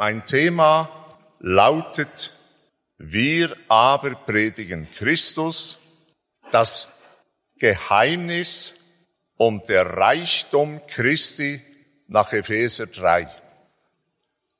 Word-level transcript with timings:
Mein 0.00 0.24
Thema 0.26 0.88
lautet, 1.40 2.30
wir 2.98 3.56
aber 3.66 4.14
predigen 4.14 4.88
Christus, 4.92 5.78
das 6.52 6.86
Geheimnis 7.58 8.74
und 9.36 9.68
der 9.68 9.96
Reichtum 9.96 10.80
Christi 10.86 11.60
nach 12.06 12.32
Epheser 12.32 12.86
3. 12.86 13.28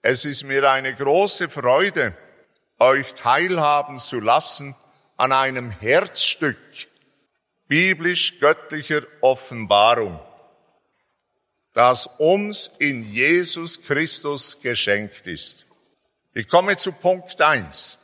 Es 0.02 0.24
ist 0.24 0.42
mir 0.42 0.68
eine 0.72 0.92
große 0.92 1.48
Freude, 1.48 2.16
euch 2.80 3.14
teilhaben 3.14 3.98
zu 3.98 4.18
lassen 4.18 4.74
an 5.16 5.30
einem 5.30 5.70
Herzstück 5.70 6.58
biblisch-göttlicher 7.68 9.02
Offenbarung, 9.20 10.18
das 11.78 12.08
uns 12.18 12.72
in 12.80 13.08
Jesus 13.12 13.80
Christus 13.80 14.60
geschenkt 14.60 15.28
ist. 15.28 15.64
Ich 16.34 16.48
komme 16.48 16.76
zu 16.76 16.90
Punkt 16.90 17.40
eins. 17.40 17.98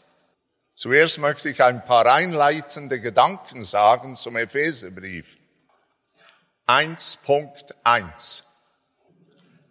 Zuerst 0.77 1.19
möchte 1.19 1.49
ich 1.49 1.61
ein 1.61 1.85
paar 1.85 2.07
einleitende 2.07 3.01
Gedanken 3.01 3.65
sagen 3.65 4.15
zum 4.15 4.37
Epheserbrief. 4.37 5.39
1.1. 6.69 8.45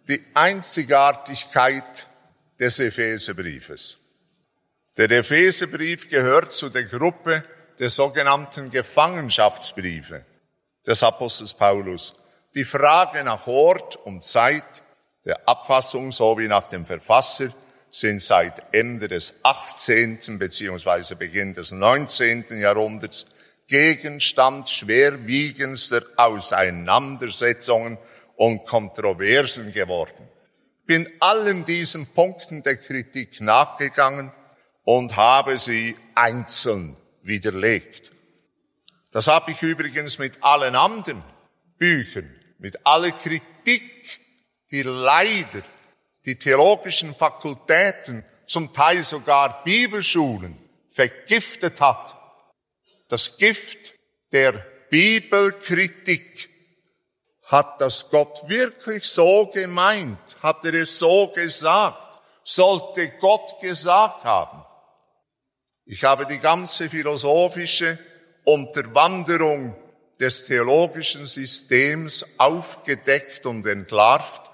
Die 0.06 0.22
Einzigartigkeit 0.34 2.06
des 2.60 2.80
Epheserbriefes. 2.80 3.96
Der 4.98 5.10
Epheserbrief 5.10 6.10
gehört 6.10 6.52
zu 6.52 6.68
der 6.68 6.84
Gruppe 6.84 7.42
der 7.78 7.88
sogenannten 7.88 8.68
Gefangenschaftsbriefe 8.68 10.26
des 10.86 11.02
Apostels 11.02 11.54
Paulus. 11.54 12.14
Die 12.54 12.64
Frage 12.64 13.24
nach 13.24 13.48
Ort 13.48 13.96
und 13.96 14.22
Zeit 14.22 14.82
der 15.24 15.48
Abfassung 15.48 16.12
sowie 16.12 16.46
nach 16.46 16.68
dem 16.68 16.86
Verfasser 16.86 17.48
sind 17.90 18.22
seit 18.22 18.62
Ende 18.72 19.08
des 19.08 19.34
18. 19.42 20.38
beziehungsweise 20.38 21.16
Beginn 21.16 21.54
des 21.54 21.72
19. 21.72 22.44
Jahrhunderts 22.60 23.26
Gegenstand 23.66 24.70
schwerwiegendster 24.70 26.02
Auseinandersetzungen 26.16 27.98
und 28.36 28.64
Kontroversen 28.64 29.72
geworden. 29.72 30.28
Bin 30.86 31.08
allen 31.18 31.64
diesen 31.64 32.06
Punkten 32.06 32.62
der 32.62 32.76
Kritik 32.76 33.40
nachgegangen 33.40 34.32
und 34.84 35.16
habe 35.16 35.58
sie 35.58 35.96
einzeln 36.14 36.96
widerlegt. 37.22 38.12
Das 39.10 39.26
habe 39.26 39.50
ich 39.50 39.62
übrigens 39.62 40.18
mit 40.18 40.38
allen 40.42 40.76
anderen 40.76 41.24
Büchern, 41.78 42.30
mit 42.64 42.86
aller 42.86 43.10
Kritik, 43.10 44.20
die 44.70 44.80
leider 44.80 45.62
die 46.24 46.38
theologischen 46.38 47.14
Fakultäten, 47.14 48.24
zum 48.46 48.72
Teil 48.72 49.04
sogar 49.04 49.62
Bibelschulen 49.64 50.56
vergiftet 50.88 51.82
hat. 51.82 52.16
Das 53.08 53.36
Gift 53.36 53.92
der 54.32 54.52
Bibelkritik 54.88 56.48
hat 57.42 57.82
das 57.82 58.08
Gott 58.08 58.48
wirklich 58.48 59.04
so 59.04 59.46
gemeint? 59.52 60.18
Hat 60.42 60.64
er 60.64 60.72
es 60.72 60.98
so 60.98 61.28
gesagt? 61.28 62.22
Sollte 62.44 63.10
Gott 63.20 63.60
gesagt 63.60 64.24
haben? 64.24 64.64
Ich 65.84 66.02
habe 66.02 66.24
die 66.24 66.38
ganze 66.38 66.88
philosophische 66.88 67.98
Unterwanderung 68.44 69.76
des 70.20 70.46
theologischen 70.46 71.26
Systems 71.26 72.24
aufgedeckt 72.38 73.46
und 73.46 73.66
entlarvt 73.66 74.44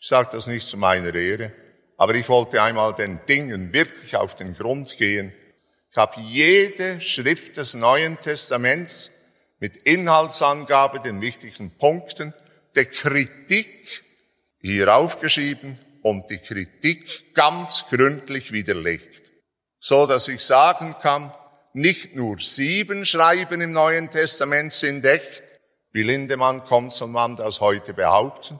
ich 0.00 0.06
sage 0.06 0.28
das 0.32 0.46
nicht 0.46 0.66
zu 0.66 0.76
meiner 0.76 1.12
Ehre, 1.14 1.52
aber 1.96 2.14
ich 2.14 2.28
wollte 2.28 2.62
einmal 2.62 2.94
den 2.94 3.20
Dingen 3.26 3.72
wirklich 3.72 4.14
auf 4.16 4.36
den 4.36 4.54
Grund 4.54 4.96
gehen. 4.96 5.32
Ich 5.90 5.96
habe 5.96 6.20
jede 6.20 7.00
Schrift 7.00 7.56
des 7.56 7.74
Neuen 7.74 8.20
Testaments 8.20 9.10
mit 9.58 9.76
Inhaltsangabe, 9.78 11.00
den 11.00 11.20
wichtigsten 11.20 11.76
Punkten, 11.76 12.32
der 12.76 12.84
Kritik 12.84 14.04
hier 14.60 14.94
aufgeschrieben 14.94 15.80
und 16.02 16.30
die 16.30 16.38
Kritik 16.38 17.34
ganz 17.34 17.86
gründlich 17.90 18.52
widerlegt. 18.52 19.22
So 19.80 20.06
dass 20.06 20.28
ich 20.28 20.42
sagen 20.42 20.94
kann, 21.02 21.32
nicht 21.72 22.16
nur 22.16 22.38
sieben 22.38 23.04
Schreiben 23.04 23.60
im 23.60 23.72
Neuen 23.72 24.10
Testament 24.10 24.72
sind 24.72 25.04
echt, 25.04 25.42
wie 25.92 26.02
Lindemann 26.02 26.64
kommt 26.64 27.00
und 27.00 27.12
man 27.12 27.36
das 27.36 27.60
heute 27.60 27.94
behaupten, 27.94 28.58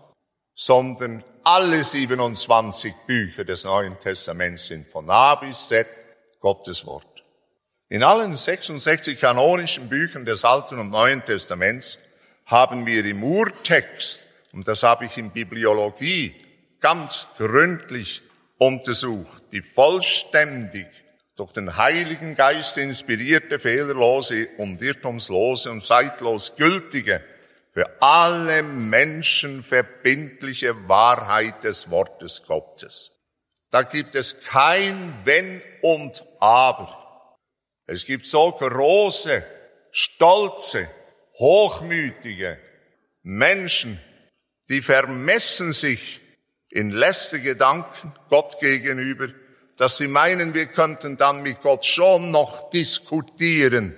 sondern 0.55 1.23
alle 1.45 1.85
27 1.85 2.93
Bücher 3.07 3.45
des 3.45 3.65
Neuen 3.65 3.99
Testaments 3.99 4.67
sind 4.67 4.91
von 4.91 5.09
A 5.09 5.37
bis 5.37 5.69
Z 5.69 5.87
Gottes 6.41 6.85
Wort. 6.87 7.25
In 7.89 8.03
allen 8.03 8.37
66 8.37 9.19
kanonischen 9.19 9.89
Büchern 9.89 10.25
des 10.25 10.45
Alten 10.45 10.79
und 10.79 10.91
Neuen 10.91 11.25
Testaments 11.25 11.99
haben 12.45 12.87
wir 12.87 13.05
im 13.05 13.23
Urtext, 13.23 14.27
und 14.53 14.69
das 14.69 14.83
habe 14.83 15.07
ich 15.07 15.17
in 15.17 15.31
Bibliologie 15.31 16.35
ganz 16.81 17.29
gründlich 17.37 18.23
untersucht, 18.59 19.43
die 19.53 19.63
vollständig 19.63 20.87
durch 21.39 21.53
den 21.53 21.77
Heiligen 21.77 22.35
Geist 22.35 22.77
inspirierte, 22.79 23.61
fehlerlose 23.61 24.49
und 24.57 24.83
irrtumslose 24.83 25.71
und 25.71 25.81
zeitlos 25.81 26.57
gültige 26.57 27.23
für 27.71 28.03
alle 28.03 28.65
Menschen 28.65 29.63
verbindliche 29.63 30.89
Wahrheit 30.89 31.63
des 31.63 31.91
Wortes 31.91 32.43
Gottes. 32.43 33.13
Da 33.71 33.83
gibt 33.83 34.17
es 34.17 34.41
kein 34.41 35.15
Wenn 35.23 35.63
und 35.81 36.25
Aber. 36.41 37.37
Es 37.87 38.05
gibt 38.05 38.27
so 38.27 38.51
große, 38.51 39.45
stolze, 39.93 40.89
hochmütige 41.39 42.59
Menschen, 43.23 44.01
die 44.69 44.83
vermessen 44.83 45.73
sich 45.73 46.21
in 46.69 46.91
lästige 46.91 47.51
Gedanken 47.51 48.13
Gott 48.29 48.59
gegenüber, 48.59 49.29
dass 49.79 49.97
sie 49.97 50.09
meinen, 50.09 50.53
wir 50.53 50.67
könnten 50.67 51.17
dann 51.17 51.43
mit 51.43 51.63
Gott 51.63 51.87
schon 51.87 52.31
noch 52.31 52.69
diskutieren 52.71 53.97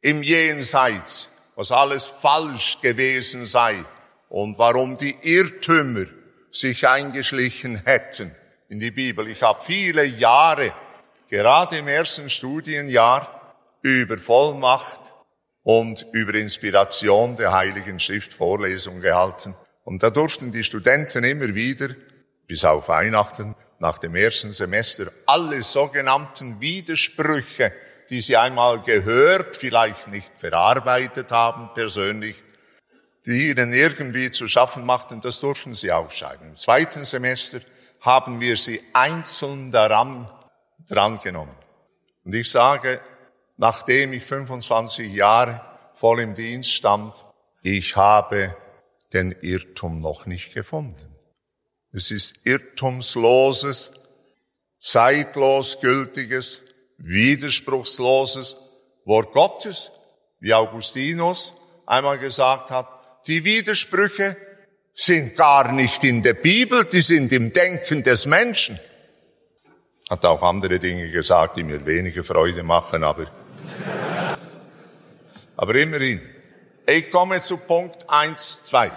im 0.00 0.22
Jenseits 0.22 1.28
was 1.54 1.70
alles 1.70 2.06
falsch 2.06 2.80
gewesen 2.80 3.44
sei 3.44 3.84
und 4.28 4.58
warum 4.58 4.96
die 4.96 5.16
Irrtümer 5.22 6.06
sich 6.50 6.86
eingeschlichen 6.88 7.82
hätten 7.84 8.34
in 8.68 8.80
die 8.80 8.90
Bibel. 8.90 9.28
Ich 9.28 9.42
habe 9.42 9.62
viele 9.62 10.04
Jahre, 10.04 10.72
gerade 11.28 11.78
im 11.78 11.88
ersten 11.88 12.30
Studienjahr, 12.30 13.56
über 13.82 14.18
Vollmacht 14.18 15.12
und 15.62 16.06
über 16.12 16.34
Inspiration 16.34 17.36
der 17.36 17.52
Heiligen 17.52 18.00
Schrift 18.00 18.32
Vorlesungen 18.32 19.00
gehalten. 19.00 19.54
Und 19.84 20.02
da 20.02 20.10
durften 20.10 20.52
die 20.52 20.64
Studenten 20.64 21.24
immer 21.24 21.54
wieder, 21.54 21.88
bis 22.46 22.64
auf 22.64 22.88
Weihnachten, 22.88 23.56
nach 23.82 23.98
dem 23.98 24.14
ersten 24.14 24.52
Semester, 24.52 25.12
alle 25.26 25.62
sogenannten 25.62 26.60
Widersprüche 26.60 27.72
die 28.12 28.20
sie 28.20 28.36
einmal 28.36 28.82
gehört, 28.82 29.56
vielleicht 29.56 30.08
nicht 30.08 30.32
verarbeitet 30.36 31.32
haben 31.32 31.70
persönlich, 31.72 32.44
die 33.24 33.48
ihnen 33.48 33.72
irgendwie 33.72 34.30
zu 34.30 34.46
schaffen 34.46 34.84
machten, 34.84 35.22
das 35.22 35.40
durften 35.40 35.72
sie 35.72 35.92
aufschreiben. 35.92 36.48
Im 36.48 36.56
zweiten 36.56 37.06
Semester 37.06 37.60
haben 38.02 38.38
wir 38.38 38.58
sie 38.58 38.82
einzeln 38.92 39.70
daran 39.70 40.30
drangenommen. 40.86 41.56
Und 42.24 42.34
ich 42.34 42.50
sage, 42.50 43.00
nachdem 43.56 44.12
ich 44.12 44.24
25 44.24 45.10
Jahre 45.14 45.62
voll 45.94 46.20
im 46.20 46.34
Dienst 46.34 46.72
stand, 46.72 47.14
ich 47.62 47.96
habe 47.96 48.54
den 49.14 49.32
Irrtum 49.40 50.02
noch 50.02 50.26
nicht 50.26 50.52
gefunden. 50.52 51.11
Es 51.92 52.10
ist 52.10 52.36
irrtumsloses, 52.44 53.92
zeitlos 54.78 55.78
gültiges, 55.80 56.62
widerspruchsloses 56.96 58.56
Wort 59.04 59.32
Gottes, 59.32 59.90
wie 60.40 60.54
Augustinus 60.54 61.54
einmal 61.86 62.18
gesagt 62.18 62.70
hat, 62.70 62.88
die 63.26 63.44
Widersprüche 63.44 64.36
sind 64.94 65.34
gar 65.36 65.70
nicht 65.72 66.02
in 66.04 66.22
der 66.22 66.34
Bibel, 66.34 66.84
die 66.84 67.00
sind 67.00 67.32
im 67.32 67.52
Denken 67.52 68.02
des 68.02 68.26
Menschen. 68.26 68.78
Hat 70.08 70.24
auch 70.24 70.42
andere 70.42 70.78
Dinge 70.78 71.10
gesagt, 71.10 71.56
die 71.56 71.62
mir 71.62 71.84
weniger 71.86 72.24
Freude 72.24 72.62
machen, 72.62 73.04
aber, 73.04 73.26
aber 75.56 75.74
immerhin. 75.74 76.20
Ich 76.86 77.10
komme 77.10 77.40
zu 77.40 77.58
Punkt 77.58 78.08
eins, 78.08 78.64
zwei. 78.64 78.90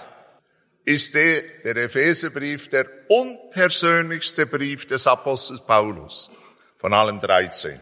Ist 0.85 1.15
der, 1.15 1.41
der 1.63 1.75
Epheserbrief 1.77 2.69
der 2.69 2.85
unpersönlichste 3.07 4.45
Brief 4.45 4.85
des 4.85 5.07
Apostels 5.07 5.65
Paulus 5.65 6.29
von 6.77 6.93
allen 6.93 7.19
13. 7.19 7.79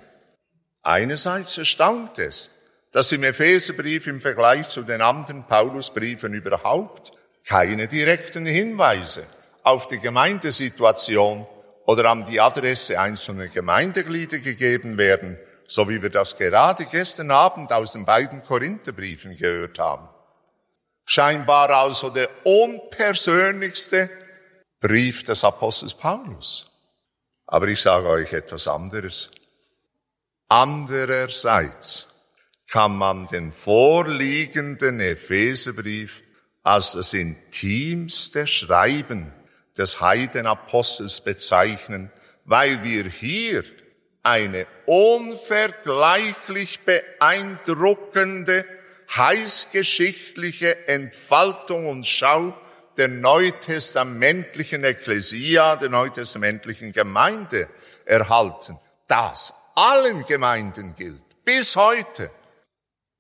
Einerseits 0.84 1.58
erstaunt 1.58 2.18
es, 2.18 2.50
dass 2.94 3.12
im 3.12 3.24
Epheserbrief 3.24 4.08
im 4.08 4.22
Vergleich 4.22 4.70
zu 4.70 4.84
den 4.84 5.02
anderen 5.02 5.46
Paulusbriefen 5.46 6.34
überhaupt 6.34 7.12
keine 7.46 7.90
direkten 7.90 8.46
Hinweise 8.46 9.28
auf 9.64 9.90
die 9.90 10.00
Gemeindesituation 10.00 11.46
oder 11.86 12.10
an 12.10 12.26
die 12.26 12.40
Adresse 12.40 13.00
einzelner 13.00 13.48
Gemeindeglieder 13.48 14.38
gegeben 14.38 14.98
werden, 14.98 15.38
so 15.68 15.90
wie 15.90 16.02
wir 16.02 16.10
das 16.10 16.38
gerade 16.38 16.86
gestern 16.86 17.32
Abend 17.32 17.74
aus 17.74 17.94
den 17.94 18.06
beiden 18.06 18.42
Korintherbriefen 18.44 19.36
gehört 19.36 19.80
haben. 19.80 20.08
Scheinbar 21.06 21.70
also 21.70 22.10
der 22.10 22.30
unpersönlichste 22.46 24.10
Brief 24.80 25.24
des 25.24 25.44
Apostels 25.44 25.94
Paulus. 25.94 26.72
Aber 27.46 27.68
ich 27.68 27.82
sage 27.82 28.08
euch 28.08 28.32
etwas 28.34 28.68
anderes. 28.68 29.32
Andererseits 30.48 32.10
kann 32.68 32.96
man 32.98 33.28
den 33.28 33.52
vorliegenden 33.52 35.00
Epheserbrief 35.00 36.24
als 36.64 36.94
das 36.94 37.14
intimste 37.14 38.48
Schreiben 38.48 39.32
des 39.78 40.02
Heidenapostels 40.02 41.22
bezeichnen, 41.22 42.12
weil 42.46 42.84
wir 42.84 43.06
hier 43.06 43.64
eine 44.24 44.66
unvergleichlich 44.86 46.80
beeindruckende, 46.82 48.66
heißgeschichtliche 49.10 50.88
Entfaltung 50.88 51.88
und 51.88 52.06
Schau 52.06 52.54
der 52.98 53.08
neutestamentlichen 53.08 54.84
Ekklesia, 54.84 55.76
der 55.76 55.90
neutestamentlichen 55.90 56.92
Gemeinde 56.92 57.70
erhalten. 58.06 58.80
Das 59.08 59.54
allen 59.76 60.24
Gemeinden 60.26 60.94
gilt, 60.96 61.24
bis 61.44 61.76
heute. 61.76 62.30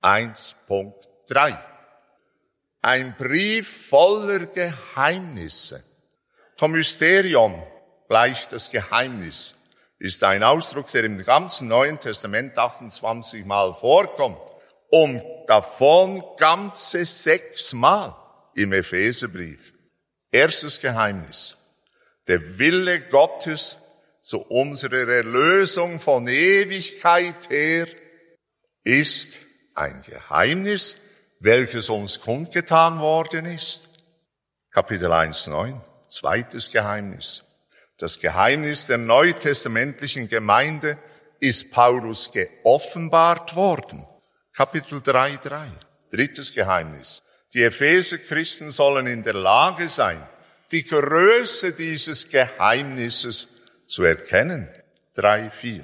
1.3. 0.01 1.57
Ein 2.81 3.15
Brief 3.17 3.87
voller 3.87 4.45
Geheimnisse. 4.47 5.83
Tom 6.57 6.73
Mysterion, 6.73 7.65
gleich 8.09 8.47
das 8.49 8.69
Geheimnis, 8.69 9.55
ist 9.99 10.23
ein 10.23 10.43
Ausdruck, 10.43 10.91
der 10.91 11.05
im 11.05 11.23
ganzen 11.23 11.69
Neuen 11.69 11.99
Testament 11.99 12.57
28 12.57 13.45
Mal 13.45 13.73
vorkommt 13.73 14.52
und 14.93 15.23
davon 15.47 16.23
ganze 16.37 17.03
sechs 17.07 17.73
Mal 17.73 18.15
im 18.53 18.73
Epheserbrief. 18.73 19.73
Erstes 20.31 20.79
Geheimnis. 20.79 21.57
Der 22.27 22.59
Wille 22.59 23.01
Gottes 23.01 23.79
zu 24.21 24.37
unserer 24.37 25.09
Erlösung 25.11 25.99
von 25.99 26.27
Ewigkeit 26.27 27.49
her 27.49 27.87
ist 28.83 29.39
ein 29.73 30.03
Geheimnis, 30.03 30.97
welches 31.39 31.89
uns 31.89 32.19
kundgetan 32.19 32.99
worden 32.99 33.47
ist. 33.47 33.89
Kapitel 34.69 35.11
1, 35.11 35.47
9. 35.47 35.81
Zweites 36.07 36.69
Geheimnis. 36.71 37.45
Das 37.97 38.19
Geheimnis 38.19 38.85
der 38.85 38.99
neutestamentlichen 38.99 40.27
Gemeinde 40.27 40.99
ist 41.39 41.71
Paulus 41.71 42.29
geoffenbart 42.31 43.55
worden. 43.55 44.05
Kapitel 44.55 45.01
3, 45.01 45.37
3. 45.37 45.67
Drittes 46.11 46.53
Geheimnis. 46.53 47.23
Die 47.53 47.63
Epheser-Christen 47.63 48.71
sollen 48.71 49.07
in 49.07 49.23
der 49.23 49.33
Lage 49.33 49.89
sein, 49.89 50.21
die 50.71 50.83
Größe 50.83 51.73
dieses 51.73 52.29
Geheimnisses 52.29 53.47
zu 53.87 54.03
erkennen. 54.03 54.69
3, 55.15 55.49
4. 55.49 55.83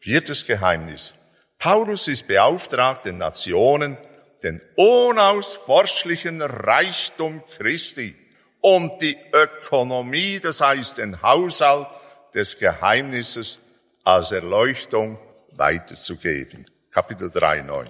Viertes 0.00 0.46
Geheimnis. 0.46 1.14
Paulus 1.58 2.08
ist 2.08 2.26
beauftragt, 2.26 3.04
den 3.04 3.18
Nationen 3.18 3.96
den 4.42 4.60
unausforschlichen 4.76 6.40
Reichtum 6.40 7.42
Christi 7.46 8.16
und 8.60 9.00
die 9.02 9.16
Ökonomie, 9.32 10.40
das 10.40 10.60
heißt 10.60 10.98
den 10.98 11.20
Haushalt 11.20 11.88
des 12.34 12.58
Geheimnisses 12.58 13.58
als 14.04 14.32
Erleuchtung 14.32 15.18
weiterzugeben. 15.52 16.69
Kapitel 16.90 17.30
3, 17.30 17.62
9. 17.62 17.88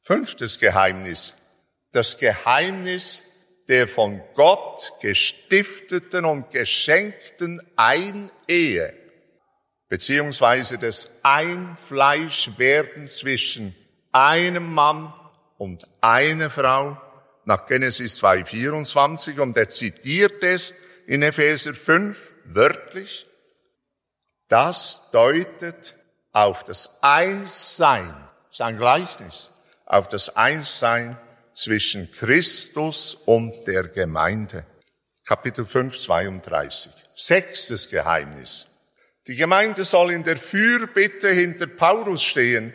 Fünftes 0.00 0.58
Geheimnis. 0.58 1.34
Das 1.92 2.16
Geheimnis 2.16 3.22
der 3.68 3.88
von 3.88 4.22
Gott 4.34 4.92
gestifteten 5.00 6.24
und 6.24 6.50
geschenkten 6.50 7.60
Einehe, 7.76 8.94
beziehungsweise 9.88 10.78
des 10.78 11.10
Einfleischwerden 11.22 13.08
zwischen 13.08 13.74
einem 14.12 14.72
Mann 14.72 15.12
und 15.58 15.86
einer 16.00 16.48
Frau 16.48 16.96
nach 17.44 17.66
Genesis 17.66 18.22
2,24 18.22 19.40
und 19.40 19.56
er 19.56 19.68
zitiert 19.68 20.42
es 20.42 20.74
in 21.06 21.22
Epheser 21.22 21.74
5 21.74 22.32
wörtlich. 22.44 23.26
Das 24.48 25.10
deutet 25.10 25.95
auf 26.36 26.64
das 26.64 27.02
Einssein, 27.02 28.14
ist 28.52 28.60
ein 28.60 28.76
Gleichnis, 28.76 29.50
auf 29.86 30.06
das 30.06 30.36
Einssein 30.36 31.16
zwischen 31.54 32.12
Christus 32.12 33.14
und 33.24 33.66
der 33.66 33.84
Gemeinde. 33.84 34.66
Kapitel 35.26 35.64
5, 35.64 35.98
32. 35.98 36.92
Sechstes 37.14 37.88
Geheimnis. 37.88 38.66
Die 39.26 39.36
Gemeinde 39.36 39.82
soll 39.84 40.12
in 40.12 40.24
der 40.24 40.36
Fürbitte 40.36 41.30
hinter 41.30 41.68
Paulus 41.68 42.22
stehen, 42.22 42.74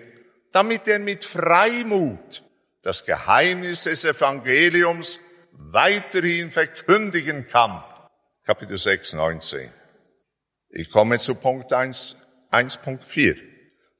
damit 0.52 0.88
er 0.88 0.98
mit 0.98 1.24
Freimut 1.24 2.42
das 2.82 3.06
Geheimnis 3.06 3.84
des 3.84 4.06
Evangeliums 4.06 5.20
weiterhin 5.52 6.50
verkündigen 6.50 7.46
kann. 7.46 7.84
Kapitel 8.44 8.80
6, 8.80 9.14
19. 9.14 9.70
Ich 10.72 10.90
komme 10.90 11.20
zu 11.20 11.36
Punkt 11.36 11.72
1, 11.72 12.16
1.4. 12.52 13.51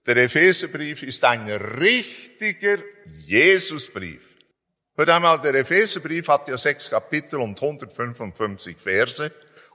Der 0.08 0.18
Epheserbrief 0.18 1.04
ist 1.04 1.24
ein 1.24 1.48
richtiger 1.48 2.78
Jesusbrief. 3.26 4.36
Hört 4.96 5.10
einmal, 5.10 5.40
der 5.40 5.54
Epheserbrief 5.54 6.28
hat 6.28 6.48
ja 6.48 6.58
sechs 6.58 6.90
Kapitel 6.90 7.40
und 7.40 7.62
155 7.62 8.78
Verse. 8.78 9.32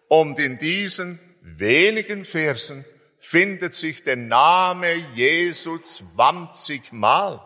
Und 0.08 0.38
in 0.40 0.58
diesen 0.58 1.20
wenigen 1.42 2.24
Versen 2.24 2.84
findet 3.20 3.74
sich 3.74 4.02
der 4.02 4.16
Name 4.16 4.88
Jesu 5.14 5.78
20 5.78 6.92
Mal. 6.92 7.40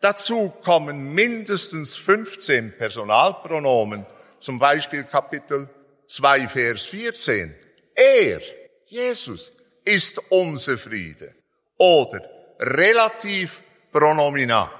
Dazu 0.00 0.50
kommen 0.62 1.14
mindestens 1.14 1.96
15 1.96 2.76
Personalpronomen, 2.76 4.06
zum 4.38 4.58
Beispiel 4.58 5.04
Kapitel 5.04 5.68
2, 6.06 6.48
Vers 6.48 6.82
14. 6.86 7.54
Er, 7.94 8.40
Jesus, 8.86 9.50
ist 9.84 10.20
unser 10.28 10.76
Friede. 10.76 11.37
Oder 11.78 12.20
relativ 12.58 13.62
pronomina, 13.90 14.70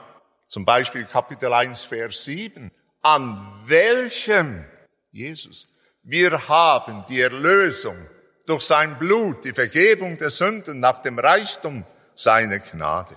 zum 0.47 0.65
Beispiel 0.65 1.05
Kapitel 1.05 1.53
1, 1.53 1.85
Vers 1.85 2.25
7. 2.25 2.71
An 3.03 3.41
welchem, 3.67 4.65
Jesus, 5.13 5.69
wir 6.03 6.49
haben 6.49 7.05
die 7.09 7.21
Erlösung 7.21 7.97
durch 8.47 8.63
sein 8.63 8.99
Blut, 8.99 9.45
die 9.45 9.53
Vergebung 9.53 10.19
der 10.19 10.31
Sünden 10.31 10.81
nach 10.81 11.03
dem 11.03 11.19
Reichtum 11.19 11.85
seiner 12.15 12.59
Gnade. 12.59 13.15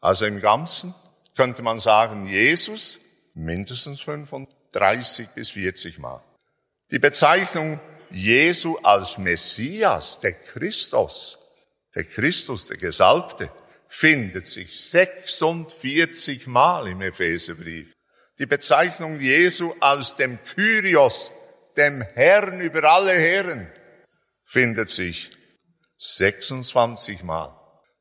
Also 0.00 0.26
im 0.26 0.40
Ganzen 0.40 0.94
könnte 1.36 1.62
man 1.62 1.78
sagen, 1.78 2.26
Jesus 2.26 2.98
mindestens 3.34 4.00
35 4.00 5.28
bis 5.28 5.50
40 5.50 5.98
Mal. 5.98 6.22
Die 6.90 6.98
Bezeichnung 6.98 7.78
Jesu 8.10 8.78
als 8.82 9.18
Messias, 9.18 10.20
der 10.20 10.32
Christus, 10.32 11.38
der 11.98 12.04
Christus, 12.04 12.66
der 12.66 12.76
Gesalbte, 12.76 13.50
findet 13.88 14.46
sich 14.46 14.80
46 14.80 16.46
Mal 16.46 16.86
im 16.86 17.02
Epheserbrief. 17.02 17.92
Die 18.38 18.46
Bezeichnung 18.46 19.18
Jesu 19.18 19.74
als 19.80 20.14
dem 20.14 20.38
Kyrios, 20.44 21.32
dem 21.76 22.02
Herrn 22.14 22.60
über 22.60 22.84
alle 22.84 23.10
Herren, 23.10 23.68
findet 24.44 24.88
sich 24.88 25.30
26 25.96 27.24
Mal. 27.24 27.52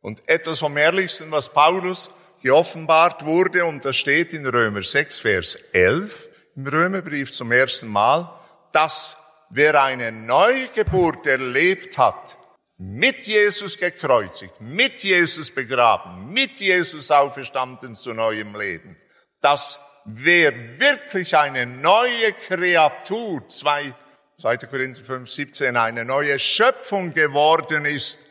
Und 0.01 0.21
etwas 0.29 0.59
vom 0.59 0.77
Ehrlichsten, 0.77 1.31
was 1.31 1.51
Paulus 1.51 2.11
geoffenbart 2.43 3.25
wurde, 3.25 3.65
und 3.65 3.83
das 3.83 3.97
steht 3.97 4.31
in 4.31 4.45
Römer 4.45 4.83
6, 4.83 5.21
Vers 5.21 5.55
11, 5.73 6.29
im 6.55 6.67
Römerbrief 6.67 7.31
zum 7.31 7.51
ersten 7.51 7.87
Mal, 7.87 8.31
dass 8.73 9.17
wer 9.49 9.81
eine 9.81 10.11
Neugeburt 10.11 11.25
erlebt 11.25 11.97
hat, 11.97 12.37
mit 12.77 13.25
Jesus 13.25 13.77
gekreuzigt, 13.77 14.61
mit 14.61 15.03
Jesus 15.03 15.51
begraben, 15.51 16.29
mit 16.31 16.59
Jesus 16.59 17.09
auferstanden 17.11 17.95
zu 17.95 18.13
neuem 18.13 18.55
Leben, 18.55 18.95
dass 19.41 19.79
wer 20.05 20.79
wirklich 20.79 21.35
eine 21.35 21.65
neue 21.65 22.33
Kreatur, 22.33 23.47
2, 23.49 23.93
2. 24.39 24.57
Korinther 24.57 25.03
5, 25.03 25.29
17, 25.29 25.75
eine 25.75 26.05
neue 26.05 26.37
Schöpfung 26.37 27.13
geworden 27.13 27.85
ist, 27.85 28.21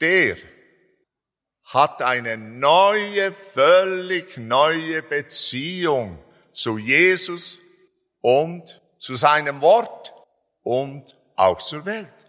der 0.00 0.36
hat 1.64 2.02
eine 2.02 2.36
neue, 2.36 3.32
völlig 3.32 4.36
neue 4.36 5.02
Beziehung 5.02 6.18
zu 6.50 6.76
Jesus 6.76 7.58
und 8.20 8.82
zu 8.98 9.14
seinem 9.14 9.60
Wort 9.60 10.12
und 10.62 11.16
auch 11.36 11.62
zur 11.62 11.86
Welt. 11.86 12.21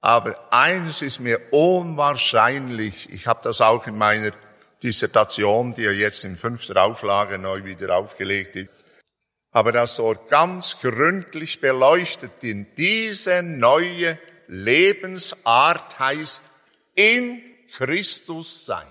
Aber 0.00 0.52
eines 0.52 1.02
ist 1.02 1.20
mir 1.20 1.40
unwahrscheinlich, 1.52 3.10
ich 3.10 3.26
habe 3.26 3.40
das 3.42 3.60
auch 3.60 3.86
in 3.86 3.98
meiner 3.98 4.32
Dissertation, 4.82 5.74
die 5.74 5.82
ja 5.82 5.90
jetzt 5.90 6.24
in 6.24 6.36
fünfter 6.36 6.82
Auflage 6.82 7.38
neu 7.38 7.64
wieder 7.64 7.96
aufgelegt 7.96 8.56
ist, 8.56 8.70
aber 9.50 9.72
das 9.72 9.96
dort 9.96 10.28
ganz 10.28 10.80
gründlich 10.80 11.60
beleuchtet, 11.60 12.44
in 12.44 12.66
diese 12.76 13.42
neue 13.42 14.18
Lebensart 14.46 15.98
heißt 15.98 16.50
in 16.94 17.42
Christus 17.76 18.66
sein. 18.66 18.86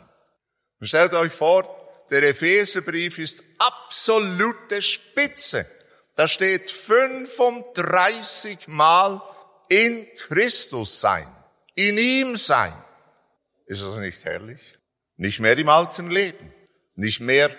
Und 0.79 0.87
stellt 0.87 1.13
euch 1.13 1.31
vor, 1.31 1.73
der 2.09 2.23
Epheserbrief 2.23 3.17
ist 3.17 3.43
absolute 3.59 4.81
Spitze. 4.81 5.65
Da 6.15 6.27
steht 6.27 6.71
35 6.71 8.67
Mal 8.67 9.21
in 9.69 10.07
Christus 10.15 10.99
sein, 10.99 11.27
in 11.75 11.97
ihm 11.97 12.35
sein. 12.35 12.73
Ist 13.65 13.83
das 13.83 13.97
nicht 13.97 14.23
herrlich? 14.25 14.61
Nicht 15.17 15.39
mehr 15.39 15.57
im 15.57 15.69
alten 15.69 16.09
Leben, 16.09 16.53
nicht 16.95 17.19
mehr 17.19 17.49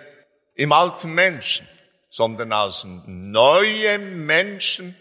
im 0.55 0.73
alten 0.73 1.15
Menschen, 1.15 1.69
sondern 2.09 2.53
als 2.53 2.87
neue 3.07 3.99
Menschen 3.99 4.97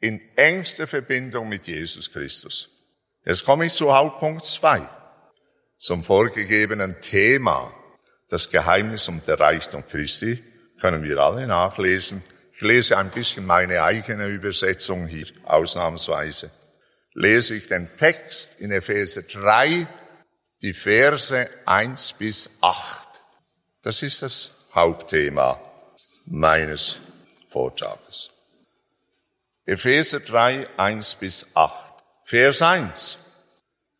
in 0.00 0.20
engster 0.36 0.86
Verbindung 0.86 1.48
mit 1.48 1.66
Jesus 1.66 2.10
Christus. 2.10 2.68
Jetzt 3.24 3.44
komme 3.44 3.66
ich 3.66 3.72
zu 3.72 3.94
Hauptpunkt 3.94 4.44
2, 4.44 4.82
zum 5.78 6.02
vorgegebenen 6.02 7.00
Thema. 7.00 7.72
Das 8.28 8.50
Geheimnis 8.50 9.08
um 9.08 9.22
der 9.26 9.38
Reichtum 9.38 9.86
Christi 9.86 10.42
können 10.80 11.04
wir 11.04 11.18
alle 11.18 11.46
nachlesen. 11.46 12.24
Lese 12.62 12.98
ein 12.98 13.10
bisschen 13.10 13.46
meine 13.46 13.82
eigene 13.82 14.28
Übersetzung 14.28 15.06
hier, 15.06 15.26
ausnahmsweise. 15.44 16.50
Lese 17.14 17.54
ich 17.54 17.68
den 17.68 17.94
Text 17.96 18.60
in 18.60 18.70
Epheser 18.70 19.22
3, 19.22 19.86
die 20.62 20.72
Verse 20.72 21.48
1 21.66 22.12
bis 22.14 22.50
8. 22.60 23.08
Das 23.82 24.02
ist 24.02 24.22
das 24.22 24.50
Hauptthema 24.74 25.60
meines 26.26 26.98
Vortrages. 27.48 28.30
Epheser 29.66 30.20
3, 30.20 30.66
1 30.76 31.14
bis 31.16 31.46
8. 31.54 31.94
Vers 32.24 32.62
1. 32.62 33.18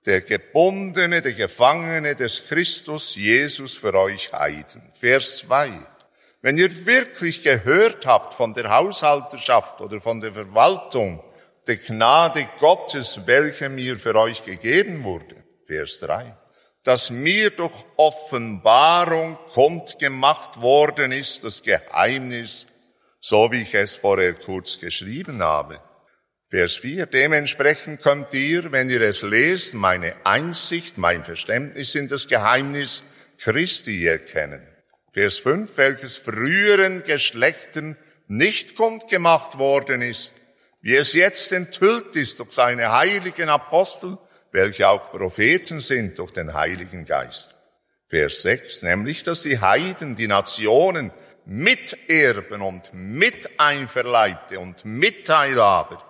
Der 0.06 0.20
Gebundene, 0.22 1.22
der 1.22 1.34
Gefangene 1.34 2.16
des 2.16 2.44
Christus 2.44 3.14
Jesus 3.14 3.76
für 3.76 3.94
euch 3.94 4.32
Heiden. 4.32 4.82
Vers 4.92 5.38
2. 5.38 5.78
Wenn 6.42 6.58
ihr 6.58 6.86
wirklich 6.86 7.42
gehört 7.42 8.04
habt 8.04 8.34
von 8.34 8.52
der 8.52 8.68
Haushalterschaft 8.68 9.80
oder 9.80 10.00
von 10.00 10.20
der 10.20 10.32
Verwaltung 10.32 11.22
der 11.66 11.76
Gnade 11.76 12.48
Gottes, 12.58 13.20
welche 13.26 13.68
mir 13.68 13.96
für 13.96 14.16
euch 14.16 14.42
gegeben 14.42 15.04
wurde. 15.04 15.36
Vers 15.66 16.00
3 16.00 16.36
dass 16.84 17.10
mir 17.10 17.50
durch 17.50 17.84
Offenbarung 17.96 19.38
kundgemacht 19.48 20.60
worden 20.60 21.12
ist, 21.12 21.44
das 21.44 21.62
Geheimnis, 21.62 22.66
so 23.20 23.52
wie 23.52 23.62
ich 23.62 23.74
es 23.74 23.96
vorher 23.96 24.34
kurz 24.34 24.80
geschrieben 24.80 25.42
habe. 25.42 25.80
Vers 26.48 26.76
4. 26.76 27.06
Dementsprechend 27.06 28.02
könnt 28.02 28.34
ihr, 28.34 28.72
wenn 28.72 28.90
ihr 28.90 29.00
es 29.00 29.22
lest, 29.22 29.74
meine 29.74 30.14
Einsicht, 30.26 30.98
mein 30.98 31.24
Verständnis 31.24 31.94
in 31.94 32.08
das 32.08 32.28
Geheimnis 32.28 33.04
Christi 33.38 34.06
erkennen. 34.06 34.66
Vers 35.12 35.38
5. 35.38 35.76
Welches 35.76 36.16
früheren 36.16 37.02
Geschlechtern 37.04 37.96
nicht 38.28 38.76
kundgemacht 38.76 39.58
worden 39.58 40.02
ist, 40.02 40.36
wie 40.80 40.96
es 40.96 41.12
jetzt 41.12 41.52
enthüllt 41.52 42.16
ist 42.16 42.38
durch 42.38 42.52
seine 42.52 42.92
heiligen 42.92 43.48
Apostel 43.48 44.18
welche 44.52 44.88
auch 44.88 45.10
Propheten 45.10 45.80
sind 45.80 46.18
durch 46.18 46.30
den 46.30 46.54
Heiligen 46.54 47.04
Geist. 47.04 47.56
Vers 48.06 48.42
6, 48.42 48.82
nämlich, 48.82 49.22
dass 49.22 49.42
die 49.42 49.58
Heiden, 49.58 50.14
die 50.14 50.28
Nationen, 50.28 51.10
Miterben 51.44 52.60
und 52.60 52.90
Miteinverleibte 52.92 54.60
und 54.60 54.84
Mitteilhaber 54.84 56.04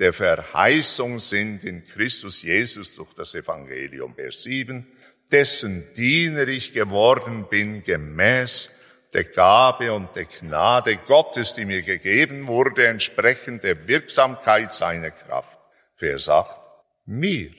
der 0.00 0.12
Verheißung 0.12 1.20
sind 1.20 1.62
in 1.62 1.84
Christus 1.84 2.42
Jesus 2.42 2.96
durch 2.96 3.12
das 3.12 3.34
Evangelium. 3.34 4.14
Vers 4.14 4.42
7, 4.42 4.90
dessen 5.32 5.92
Diener 5.94 6.46
ich 6.46 6.72
geworden 6.72 7.46
bin 7.48 7.82
gemäß 7.82 8.70
der 9.12 9.24
Gabe 9.24 9.92
und 9.92 10.14
der 10.16 10.24
Gnade 10.24 10.96
Gottes, 10.96 11.54
die 11.54 11.64
mir 11.64 11.82
gegeben 11.82 12.46
wurde, 12.46 12.86
entsprechend 12.86 13.62
der 13.62 13.88
Wirksamkeit 13.88 14.72
seiner 14.72 15.10
Kraft. 15.10 15.58
Vers 15.94 16.28
8, 16.28 16.60
mir, 17.06 17.50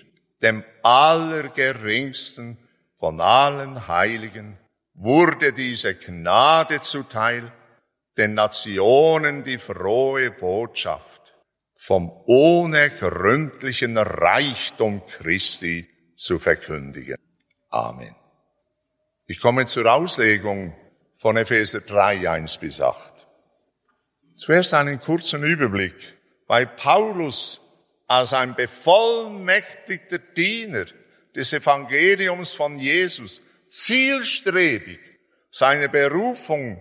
dem 0.41 0.63
Allergeringsten 0.81 2.57
von 2.95 3.19
allen 3.21 3.87
Heiligen, 3.87 4.57
wurde 4.93 5.53
diese 5.53 5.95
Gnade 5.95 6.79
zuteil, 6.79 7.51
den 8.17 8.35
Nationen 8.35 9.43
die 9.43 9.57
frohe 9.57 10.31
Botschaft 10.31 11.35
vom 11.75 12.09
unergründlichen 12.09 13.97
Reichtum 13.97 15.03
Christi 15.05 15.89
zu 16.15 16.39
verkündigen. 16.39 17.17
Amen. 17.73 18.15
Ich 19.25 19.39
komme 19.39 19.65
zur 19.65 19.91
Auslegung 19.91 20.75
von 21.15 21.37
Epheser 21.37 21.81
3, 21.81 22.29
1 22.29 22.57
bis 22.57 22.79
8. 22.79 23.27
Zuerst 24.35 24.75
einen 24.75 24.99
kurzen 24.99 25.43
Überblick, 25.43 26.15
weil 26.45 26.67
Paulus 26.67 27.59
als 28.07 28.33
ein 28.33 28.53
bevollmächtigter 28.53 30.19
Diener 30.19 30.85
des 31.35 31.51
Evangeliums 31.53 32.53
von 32.53 32.77
Jesus 32.77 33.41
zielstrebig 33.67 34.99
seine 35.49 35.89
Berufung 35.89 36.79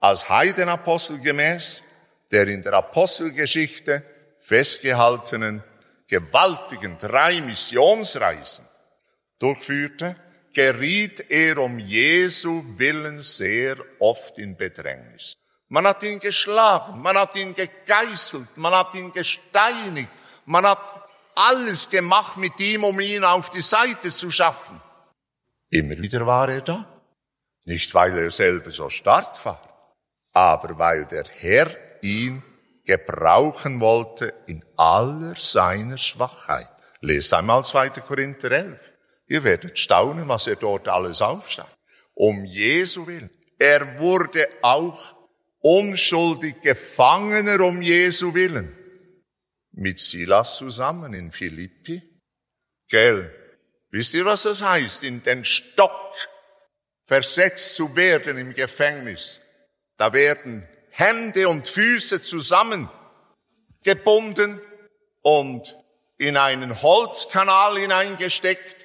als 0.00 0.28
Heidenapostel 0.28 1.20
gemäß 1.20 1.82
der 2.30 2.48
in 2.48 2.62
der 2.62 2.74
Apostelgeschichte 2.74 4.04
festgehaltenen 4.36 5.64
gewaltigen 6.06 6.98
drei 6.98 7.40
Missionsreisen 7.40 8.66
durchführte, 9.38 10.16
geriet 10.54 11.30
er 11.30 11.58
um 11.58 11.78
Jesu 11.78 12.64
Willen 12.78 13.20
sehr 13.20 13.76
oft 13.98 14.38
in 14.38 14.56
Bedrängnis. 14.56 15.34
Man 15.68 15.86
hat 15.86 16.02
ihn 16.04 16.20
geschlagen, 16.20 17.02
man 17.02 17.18
hat 17.18 17.34
ihn 17.36 17.54
gegeißelt, 17.54 18.56
man 18.56 18.74
hat 18.74 18.94
ihn 18.94 19.10
gesteinigt, 19.12 20.08
man 20.46 20.66
hat 20.66 20.78
alles 21.34 21.88
gemacht 21.88 22.36
mit 22.36 22.58
ihm, 22.60 22.84
um 22.84 22.98
ihn 23.00 23.24
auf 23.24 23.50
die 23.50 23.60
Seite 23.60 24.10
zu 24.10 24.30
schaffen. 24.30 24.80
Immer 25.70 25.98
wieder 25.98 26.24
war 26.24 26.48
er 26.48 26.60
da. 26.60 26.86
Nicht, 27.64 27.92
weil 27.94 28.16
er 28.16 28.30
selber 28.30 28.70
so 28.70 28.88
stark 28.90 29.44
war, 29.44 29.96
aber 30.32 30.78
weil 30.78 31.06
der 31.06 31.24
Herr 31.24 31.70
ihn 32.02 32.42
gebrauchen 32.84 33.80
wollte 33.80 34.34
in 34.46 34.64
aller 34.76 35.34
seiner 35.34 35.96
Schwachheit. 35.96 36.70
Lest 37.00 37.32
einmal 37.34 37.64
2. 37.64 37.90
Korinther 37.90 38.52
11. 38.52 38.93
Ihr 39.26 39.44
werdet 39.44 39.78
staunen, 39.78 40.28
was 40.28 40.46
er 40.46 40.56
dort 40.56 40.88
alles 40.88 41.22
aufschreibt. 41.22 41.76
Um 42.14 42.44
Jesu 42.44 43.06
willen. 43.06 43.30
Er 43.58 43.98
wurde 43.98 44.46
auch 44.62 45.16
unschuldig 45.60 46.60
Gefangener 46.60 47.60
um 47.60 47.80
Jesu 47.80 48.34
willen 48.34 48.76
mit 49.76 49.98
Silas 49.98 50.56
zusammen 50.56 51.14
in 51.14 51.32
Philippi. 51.32 52.02
Gell, 52.88 53.34
wisst 53.90 54.14
ihr, 54.14 54.24
was 54.24 54.42
das 54.42 54.62
heißt? 54.62 55.04
In 55.04 55.22
den 55.22 55.44
Stock 55.44 56.14
versetzt 57.02 57.74
zu 57.74 57.96
werden 57.96 58.38
im 58.38 58.54
Gefängnis. 58.54 59.40
Da 59.96 60.12
werden 60.12 60.66
Hände 60.90 61.48
und 61.48 61.68
Füße 61.68 62.22
zusammen 62.22 62.88
gebunden 63.82 64.60
und 65.22 65.76
in 66.18 66.36
einen 66.36 66.82
Holzkanal 66.82 67.78
hineingesteckt. 67.78 68.83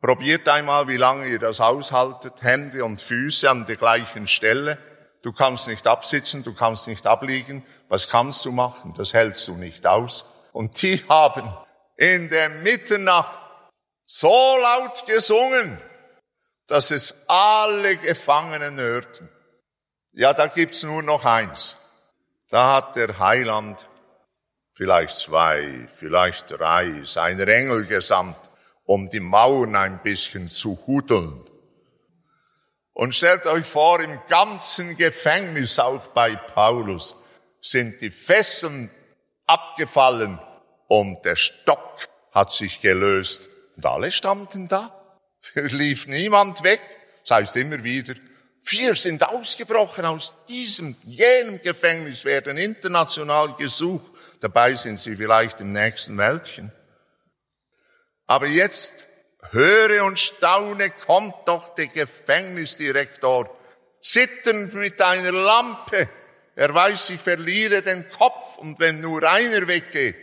Probiert 0.00 0.48
einmal, 0.48 0.86
wie 0.88 0.96
lange 0.96 1.26
ihr 1.26 1.38
das 1.38 1.60
aushaltet. 1.60 2.42
Hände 2.42 2.84
und 2.84 3.00
Füße 3.00 3.50
an 3.50 3.66
der 3.66 3.76
gleichen 3.76 4.26
Stelle. 4.26 4.78
Du 5.22 5.32
kannst 5.32 5.66
nicht 5.66 5.86
absitzen, 5.86 6.44
du 6.44 6.54
kannst 6.54 6.86
nicht 6.86 7.06
abliegen, 7.06 7.64
was 7.88 8.08
kannst 8.08 8.44
du 8.44 8.52
machen? 8.52 8.94
Das 8.96 9.12
hältst 9.12 9.48
du 9.48 9.54
nicht 9.54 9.86
aus. 9.86 10.32
Und 10.52 10.80
die 10.80 11.02
haben 11.08 11.52
in 11.96 12.28
der 12.28 12.48
Mitternacht 12.48 13.38
so 14.04 14.56
laut 14.56 15.04
gesungen, 15.06 15.78
dass 16.68 16.90
es 16.90 17.14
alle 17.26 17.96
Gefangenen 17.96 18.78
hörten. 18.78 19.28
Ja, 20.12 20.32
da 20.32 20.46
gibt's 20.46 20.84
nur 20.84 21.02
noch 21.02 21.24
eins. 21.24 21.76
Da 22.48 22.76
hat 22.76 22.96
der 22.96 23.18
Heiland 23.18 23.88
vielleicht 24.72 25.16
zwei, 25.16 25.86
vielleicht 25.90 26.50
drei 26.52 27.02
seiner 27.04 27.48
Engel 27.48 27.84
gesandt, 27.86 28.36
um 28.88 29.10
die 29.10 29.20
Mauern 29.20 29.76
ein 29.76 30.00
bisschen 30.00 30.48
zu 30.48 30.78
hudeln. 30.86 31.44
Und 32.94 33.14
stellt 33.14 33.44
euch 33.44 33.66
vor, 33.66 34.00
im 34.00 34.18
ganzen 34.28 34.96
Gefängnis, 34.96 35.78
auch 35.78 36.06
bei 36.08 36.34
Paulus, 36.34 37.14
sind 37.60 38.00
die 38.00 38.10
Fesseln 38.10 38.90
abgefallen 39.46 40.40
und 40.86 41.22
der 41.26 41.36
Stock 41.36 42.08
hat 42.32 42.50
sich 42.50 42.80
gelöst 42.80 43.50
und 43.76 43.84
alle 43.84 44.10
standen 44.10 44.68
da. 44.68 44.90
Lief 45.54 46.06
niemand 46.06 46.62
weg. 46.62 46.82
Das 47.26 47.36
heißt 47.36 47.56
immer 47.56 47.84
wieder, 47.84 48.14
wir 48.62 48.94
sind 48.94 49.22
ausgebrochen 49.22 50.06
aus 50.06 50.46
diesem, 50.46 50.96
jenem 51.04 51.60
Gefängnis, 51.60 52.24
werden 52.24 52.56
international 52.56 53.54
gesucht. 53.56 54.10
Dabei 54.40 54.74
sind 54.74 54.98
sie 54.98 55.14
vielleicht 55.14 55.60
im 55.60 55.72
nächsten 55.72 56.16
Wäldchen. 56.16 56.72
Aber 58.28 58.46
jetzt 58.46 59.06
höre 59.50 60.04
und 60.04 60.18
staune, 60.18 60.90
kommt 60.90 61.34
doch 61.46 61.74
der 61.74 61.88
Gefängnisdirektor, 61.88 63.48
zitternd 64.02 64.74
mit 64.74 65.00
einer 65.00 65.32
Lampe. 65.32 66.08
Er 66.54 66.74
weiß, 66.74 67.10
ich 67.10 67.20
verliere 67.20 67.82
den 67.82 68.06
Kopf 68.08 68.58
und 68.58 68.78
wenn 68.78 69.00
nur 69.00 69.22
einer 69.24 69.66
weggeht, 69.66 70.16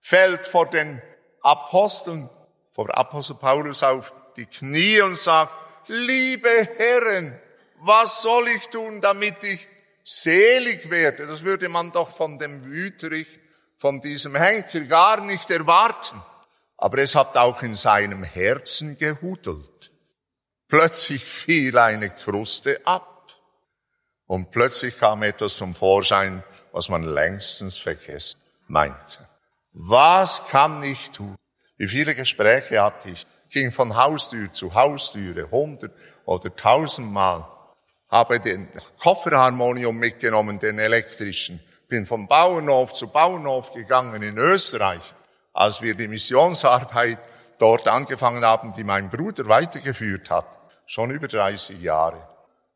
fällt 0.00 0.46
vor 0.46 0.70
den 0.70 1.02
Aposteln, 1.42 2.30
vor 2.70 2.96
Apostel 2.96 3.36
Paulus 3.36 3.82
auf 3.82 4.14
die 4.36 4.46
Knie 4.46 5.02
und 5.02 5.18
sagt, 5.18 5.52
liebe 5.88 6.48
Herren, 6.78 7.38
was 7.80 8.22
soll 8.22 8.48
ich 8.48 8.68
tun, 8.68 9.02
damit 9.02 9.44
ich 9.44 9.68
selig 10.04 10.90
werde? 10.90 11.26
Das 11.26 11.44
würde 11.44 11.68
man 11.68 11.92
doch 11.92 12.16
von 12.16 12.38
dem 12.38 12.64
Wüterich, 12.64 13.28
von 13.76 14.00
diesem 14.00 14.34
Henker 14.34 14.80
gar 14.80 15.20
nicht 15.20 15.50
erwarten. 15.50 16.22
Aber 16.76 16.98
es 16.98 17.14
hat 17.14 17.36
auch 17.36 17.62
in 17.62 17.74
seinem 17.74 18.22
Herzen 18.22 18.98
gehudelt. 18.98 19.90
Plötzlich 20.68 21.24
fiel 21.24 21.78
eine 21.78 22.10
Kruste 22.10 22.80
ab. 22.84 23.12
Und 24.26 24.50
plötzlich 24.50 24.98
kam 24.98 25.22
etwas 25.22 25.56
zum 25.56 25.74
Vorschein, 25.74 26.42
was 26.72 26.88
man 26.88 27.04
längstens 27.04 27.78
vergessen 27.78 28.40
meinte. 28.66 29.28
Was 29.72 30.48
kann 30.48 30.82
ich 30.82 31.10
tun? 31.10 31.36
Wie 31.76 31.86
viele 31.86 32.14
Gespräche 32.14 32.82
hatte 32.82 33.10
ich? 33.10 33.26
Ging 33.50 33.70
von 33.70 33.96
Haustür 33.96 34.50
zu 34.52 34.74
Haustüre, 34.74 35.50
hundert 35.50 35.92
oder 36.24 36.54
tausendmal. 36.54 37.46
Habe 38.08 38.40
den 38.40 38.68
Kofferharmonium 38.98 39.96
mitgenommen, 39.96 40.58
den 40.58 40.78
elektrischen. 40.78 41.60
Bin 41.88 42.04
vom 42.04 42.26
Bauernhof 42.26 42.92
zu 42.92 43.08
Bauernhof 43.08 43.72
gegangen 43.72 44.22
in 44.22 44.36
Österreich. 44.38 45.14
Als 45.56 45.82
wir 45.82 45.94
die 45.94 46.08
Missionsarbeit 46.08 47.18
dort 47.58 47.88
angefangen 47.88 48.44
haben, 48.44 48.72
die 48.74 48.84
mein 48.84 49.10
Bruder 49.10 49.46
weitergeführt 49.46 50.30
hat, 50.30 50.46
schon 50.86 51.10
über 51.10 51.28
30 51.28 51.80
Jahre, 51.80 52.28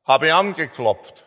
habe 0.04 0.34
angeklopft. 0.34 1.24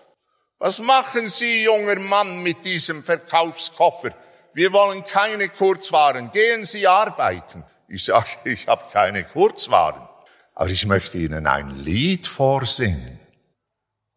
Was 0.60 0.82
machen 0.82 1.28
Sie, 1.28 1.64
junger 1.64 2.00
Mann, 2.00 2.44
mit 2.44 2.66
diesem 2.66 3.04
Verkaufskoffer? 3.04 4.12
wir 4.54 4.72
wollen 4.72 5.04
keine 5.04 5.50
Kurzwaren, 5.50 6.32
gehen 6.32 6.66
Sie 6.66 6.88
arbeiten. 6.88 7.64
Ich 7.88 8.06
sage, 8.06 8.30
ich 8.46 8.68
habe 8.68 8.86
keine 8.92 9.24
Kurzwaren, 9.24 10.08
aber 10.56 10.70
ich 10.70 10.86
möchte 10.86 11.18
Ihnen 11.18 11.48
ein 11.48 11.70
Lied 11.80 12.28
vorsingen. 12.28 13.20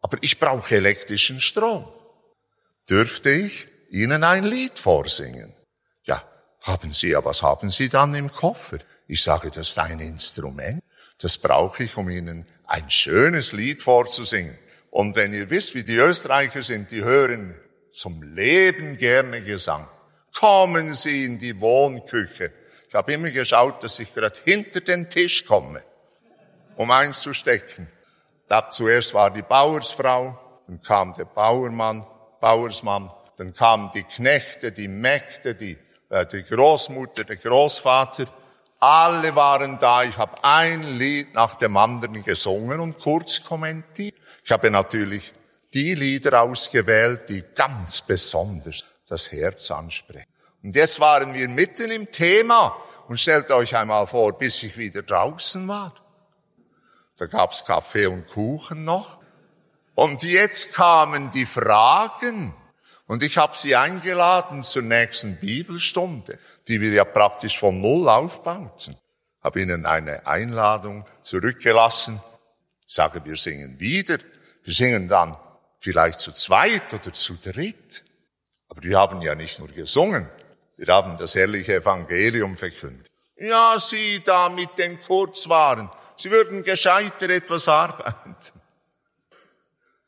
Aber 0.01 0.17
ich 0.21 0.39
brauche 0.39 0.75
elektrischen 0.75 1.39
Strom. 1.39 1.85
Dürfte 2.89 3.29
ich 3.29 3.67
Ihnen 3.89 4.23
ein 4.23 4.43
Lied 4.43 4.77
vorsingen? 4.79 5.56
Haben 6.67 6.93
Sie, 6.93 7.09
ja, 7.09 7.23
was 7.23 7.41
haben 7.41 7.69
Sie 7.69 7.89
dann 7.89 8.13
im 8.13 8.31
Koffer? 8.31 8.77
Ich 9.07 9.23
sage, 9.23 9.49
das 9.49 9.69
ist 9.69 9.79
ein 9.79 9.99
Instrument. 9.99 10.83
Das 11.19 11.37
brauche 11.37 11.83
ich, 11.83 11.97
um 11.97 12.09
Ihnen 12.09 12.45
ein 12.65 12.89
schönes 12.89 13.53
Lied 13.53 13.81
vorzusingen. 13.81 14.57
Und 14.91 15.15
wenn 15.15 15.33
ihr 15.33 15.49
wisst, 15.49 15.75
wie 15.75 15.83
die 15.83 15.95
Österreicher 15.95 16.61
sind, 16.61 16.91
die 16.91 17.03
hören 17.03 17.55
zum 17.89 18.21
Leben 18.21 18.97
gerne 18.97 19.41
Gesang 19.41 19.87
kommen 20.39 20.93
Sie 20.93 21.25
in 21.25 21.39
die 21.39 21.59
Wohnküche. 21.59 22.51
Ich 22.87 22.93
habe 22.93 23.13
immer 23.13 23.29
geschaut, 23.29 23.83
dass 23.83 23.99
ich 23.99 24.13
gerade 24.13 24.39
hinter 24.43 24.81
den 24.81 25.09
Tisch 25.09 25.45
komme, 25.45 25.83
um 26.75 26.91
eins 26.91 27.21
zu 27.21 27.33
stecken. 27.33 27.87
Da 28.47 28.69
zuerst 28.69 29.13
war 29.13 29.31
die 29.31 29.41
Bauersfrau, 29.41 30.39
dann 30.67 30.81
kam 30.81 31.13
der 31.13 31.25
Bauermann, 31.25 32.05
Bauersmann, 32.39 33.09
dann 33.37 33.53
kamen 33.53 33.91
die 33.93 34.03
Knechte, 34.03 34.71
die 34.71 34.87
Mägde, 34.87 35.55
die, 35.55 35.77
die 36.09 36.43
Großmutter, 36.43 37.23
der 37.23 37.35
Großvater. 37.35 38.25
Alle 38.79 39.35
waren 39.35 39.79
da. 39.79 40.03
Ich 40.03 40.17
habe 40.17 40.43
ein 40.43 40.83
Lied 40.83 41.33
nach 41.33 41.55
dem 41.55 41.75
anderen 41.77 42.23
gesungen 42.23 42.79
und 42.79 42.97
kurz 42.99 43.43
kommentiert. 43.43 44.15
Ich 44.43 44.51
habe 44.51 44.69
natürlich 44.69 45.33
die 45.73 45.95
Lieder 45.95 46.41
ausgewählt, 46.41 47.27
die 47.29 47.43
ganz 47.55 48.01
besonders 48.01 48.85
das 49.07 49.31
Herz 49.31 49.71
ansprechen. 49.71 50.27
Und 50.63 50.75
jetzt 50.75 50.99
waren 50.99 51.33
wir 51.33 51.47
mitten 51.49 51.91
im 51.91 52.11
Thema 52.11 52.75
und 53.07 53.19
stellt 53.19 53.51
euch 53.51 53.75
einmal 53.75 54.07
vor, 54.07 54.37
bis 54.37 54.63
ich 54.63 54.77
wieder 54.77 55.01
draußen 55.01 55.67
war. 55.67 55.93
Da 57.17 57.25
gab's 57.25 57.65
Kaffee 57.65 58.07
und 58.07 58.27
Kuchen 58.27 58.85
noch. 58.85 59.19
Und 59.95 60.23
jetzt 60.23 60.73
kamen 60.73 61.31
die 61.31 61.45
Fragen 61.45 62.53
und 63.07 63.23
ich 63.23 63.37
habe 63.37 63.55
sie 63.55 63.75
eingeladen 63.75 64.63
zur 64.63 64.81
nächsten 64.81 65.37
Bibelstunde, 65.37 66.37
die 66.67 66.81
wir 66.81 66.91
ja 66.91 67.05
praktisch 67.05 67.57
von 67.57 67.79
Null 67.81 68.09
aufbauten. 68.09 68.97
Habe 69.41 69.61
ihnen 69.61 69.85
eine 69.85 70.27
Einladung 70.27 71.05
zurückgelassen. 71.21 72.21
Ich 72.85 72.93
sage, 72.93 73.23
wir 73.23 73.37
singen 73.37 73.79
wieder. 73.79 74.17
Wir 74.63 74.73
singen 74.73 75.07
dann 75.07 75.37
vielleicht 75.79 76.19
zu 76.19 76.33
zweit 76.33 76.93
oder 76.93 77.13
zu 77.13 77.35
dritt. 77.35 78.03
Aber 78.67 78.81
die 78.81 78.95
haben 78.95 79.21
ja 79.21 79.35
nicht 79.35 79.59
nur 79.59 79.69
gesungen, 79.69 80.27
wir 80.75 80.93
haben 80.93 81.17
das 81.17 81.33
herrliche 81.35 81.75
Evangelium 81.75 82.57
verkündet. 82.57 83.11
Ja, 83.37 83.77
Sie 83.79 84.21
da 84.23 84.49
mit 84.49 84.77
den 84.77 84.99
Kurzwaren, 84.99 85.89
Sie 86.17 86.29
würden 86.29 86.63
gescheiter 86.63 87.29
etwas 87.29 87.67
arbeiten. 87.67 88.43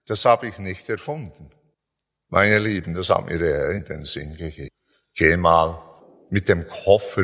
Das 0.06 0.26
habe 0.26 0.48
ich 0.48 0.58
nicht 0.58 0.90
erfunden. 0.90 1.50
Meine 2.32 2.60
Lieben, 2.60 2.94
das 2.94 3.10
hat 3.10 3.26
mir 3.26 3.40
der 3.40 3.72
in 3.72 3.86
den 3.86 4.06
Sinn 4.06 4.36
gegeben. 4.36 4.70
Geh 5.16 5.36
mal 5.36 5.82
mit 6.30 6.48
dem 6.48 6.68
Koffer, 6.68 7.24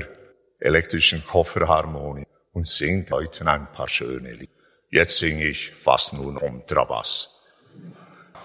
elektrischen 0.60 1.24
Kofferharmonie 1.24 2.26
und 2.54 2.68
singt 2.68 3.12
heute 3.12 3.46
ein 3.46 3.72
paar 3.72 3.88
schöne 3.88 4.32
Lieder. 4.32 4.52
Jetzt 4.90 5.20
singe 5.20 5.46
ich 5.46 5.70
fast 5.76 6.14
nur 6.14 6.34
Kontrabass. 6.34 7.40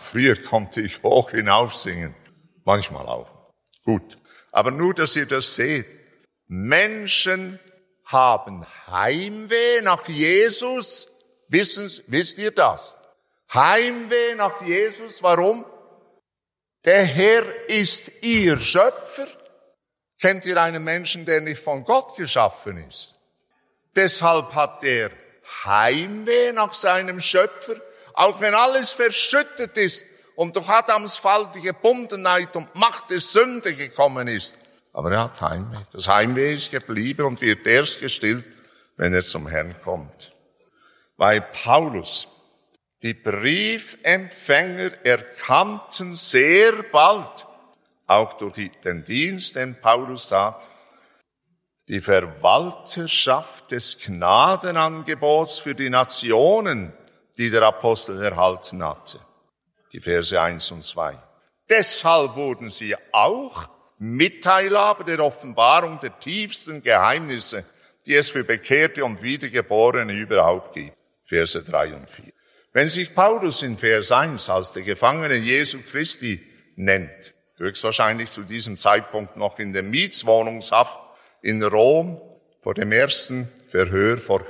Früher 0.00 0.36
konnte 0.36 0.82
ich 0.82 1.02
hoch 1.02 1.30
hinauf 1.30 1.74
singen. 1.74 2.14
Manchmal 2.64 3.06
auch. 3.06 3.30
Gut. 3.82 4.18
Aber 4.52 4.70
nur, 4.70 4.92
dass 4.92 5.16
ihr 5.16 5.26
das 5.26 5.54
seht. 5.54 5.86
Menschen 6.46 7.58
haben 8.04 8.66
Heimweh 8.86 9.80
nach 9.82 10.06
Jesus. 10.08 11.08
Wissen, 11.48 11.90
wisst 12.08 12.36
ihr 12.36 12.50
das? 12.50 12.92
Heimweh 13.54 14.34
nach 14.34 14.60
Jesus. 14.60 15.22
Warum? 15.22 15.64
Der 16.84 17.04
Herr 17.04 17.68
ist 17.68 18.10
ihr 18.22 18.58
Schöpfer. 18.58 19.26
Kennt 20.20 20.46
ihr 20.46 20.60
einen 20.60 20.82
Menschen, 20.82 21.24
der 21.24 21.40
nicht 21.40 21.62
von 21.62 21.84
Gott 21.84 22.16
geschaffen 22.16 22.82
ist? 22.88 23.16
Deshalb 23.94 24.54
hat 24.54 24.82
er 24.84 25.10
Heimweh 25.64 26.52
nach 26.52 26.72
seinem 26.72 27.20
Schöpfer, 27.20 27.76
auch 28.14 28.40
wenn 28.40 28.54
alles 28.54 28.92
verschüttet 28.92 29.76
ist, 29.76 30.06
und 30.36 30.56
durch 30.56 30.68
Adams 30.70 31.18
Fall 31.18 31.50
die 31.54 31.60
Gebundenheit 31.60 32.56
und 32.56 32.74
Macht 32.74 33.10
der 33.10 33.20
Sünde 33.20 33.74
gekommen 33.74 34.26
ist. 34.26 34.56
Aber 34.92 35.12
er 35.12 35.24
hat 35.24 35.40
Heimweh. 35.40 35.76
Das 35.92 36.08
Heimweh 36.08 36.54
ist 36.54 36.70
geblieben 36.70 37.26
und 37.26 37.42
wird 37.42 37.66
erst 37.66 38.00
gestillt, 38.00 38.46
wenn 38.96 39.12
er 39.12 39.22
zum 39.22 39.46
Herrn 39.48 39.76
kommt. 39.82 40.32
Weil 41.18 41.42
Paulus, 41.42 42.26
die 43.02 43.14
Briefempfänger 43.14 44.90
erkannten 45.04 46.14
sehr 46.14 46.72
bald, 46.92 47.46
auch 48.06 48.34
durch 48.34 48.70
den 48.84 49.04
Dienst, 49.04 49.56
den 49.56 49.80
Paulus 49.80 50.28
tat, 50.28 50.66
die 51.88 52.00
Verwalterschaft 52.00 53.70
des 53.70 53.98
Gnadenangebots 53.98 55.58
für 55.58 55.74
die 55.74 55.90
Nationen, 55.90 56.92
die 57.36 57.50
der 57.50 57.62
Apostel 57.62 58.22
erhalten 58.22 58.84
hatte 58.84 59.20
die 59.92 60.00
Verse 60.00 60.40
1 60.40 60.70
und 60.70 60.82
2. 60.82 61.16
Deshalb 61.68 62.36
wurden 62.36 62.70
sie 62.70 62.94
auch 63.12 63.68
Mitteilhaber 63.98 65.04
der 65.04 65.20
Offenbarung 65.20 65.98
der 65.98 66.18
tiefsten 66.18 66.82
Geheimnisse, 66.82 67.64
die 68.06 68.14
es 68.14 68.30
für 68.30 68.44
Bekehrte 68.44 69.04
und 69.04 69.22
Wiedergeborene 69.22 70.12
überhaupt 70.14 70.74
gibt. 70.74 70.96
Verse 71.24 71.62
3 71.62 71.94
und 71.94 72.10
4. 72.10 72.24
Wenn 72.72 72.88
sich 72.88 73.14
Paulus 73.14 73.62
in 73.62 73.76
Vers 73.76 74.12
1 74.12 74.48
als 74.48 74.72
der 74.72 74.82
Gefangene 74.82 75.34
Jesu 75.34 75.78
Christi 75.90 76.40
nennt, 76.76 77.34
höchstwahrscheinlich 77.58 78.30
zu 78.30 78.42
diesem 78.42 78.76
Zeitpunkt 78.76 79.36
noch 79.36 79.58
in 79.58 79.72
der 79.72 79.82
Mietswohnungshaft 79.82 80.98
in 81.42 81.62
Rom 81.62 82.20
vor 82.60 82.74
dem 82.74 82.92
ersten 82.92 83.48
Verhör 83.68 84.18
vor 84.18 84.42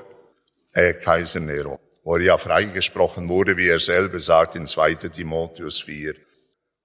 äh, 0.75 0.95
Kaiser 0.95 1.41
Nero 1.41 1.81
wo 2.03 2.17
er 2.17 2.23
ja 2.23 2.39
freigesprochen 2.39 3.29
wurde, 3.29 3.57
wie 3.57 3.69
er 3.69 3.79
selber 3.79 4.21
sagt 4.21 4.57
in 4.57 4.67
2 4.67 4.95
Timotheus 4.95 5.81
4. 5.81 6.15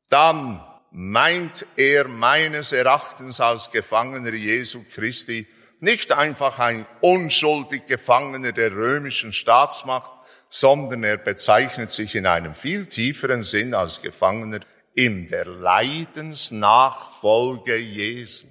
Dann 0.10 0.66
meint 0.92 1.66
er 1.76 2.08
meines 2.08 2.72
Erachtens 2.72 3.40
als 3.42 3.72
Gefangener 3.72 4.34
Jesu 4.34 4.84
Christi 4.94 5.48
nicht 5.80 6.12
einfach 6.12 6.60
ein 6.60 6.86
unschuldig 7.02 7.86
Gefangener 7.86 8.52
der 8.52 8.72
römischen 8.72 9.34
Staatsmacht, 9.34 10.12
sondern 10.50 11.04
er 11.04 11.18
bezeichnet 11.18 11.92
sich 11.92 12.16
in 12.16 12.26
einem 12.26 12.56
viel 12.56 12.86
tieferen 12.86 13.44
Sinn 13.44 13.74
als 13.74 14.02
Gefangener 14.02 14.62
in 14.94 15.28
der 15.28 15.46
Leidensnachfolge 15.46 17.76
Jesu. 17.78 18.48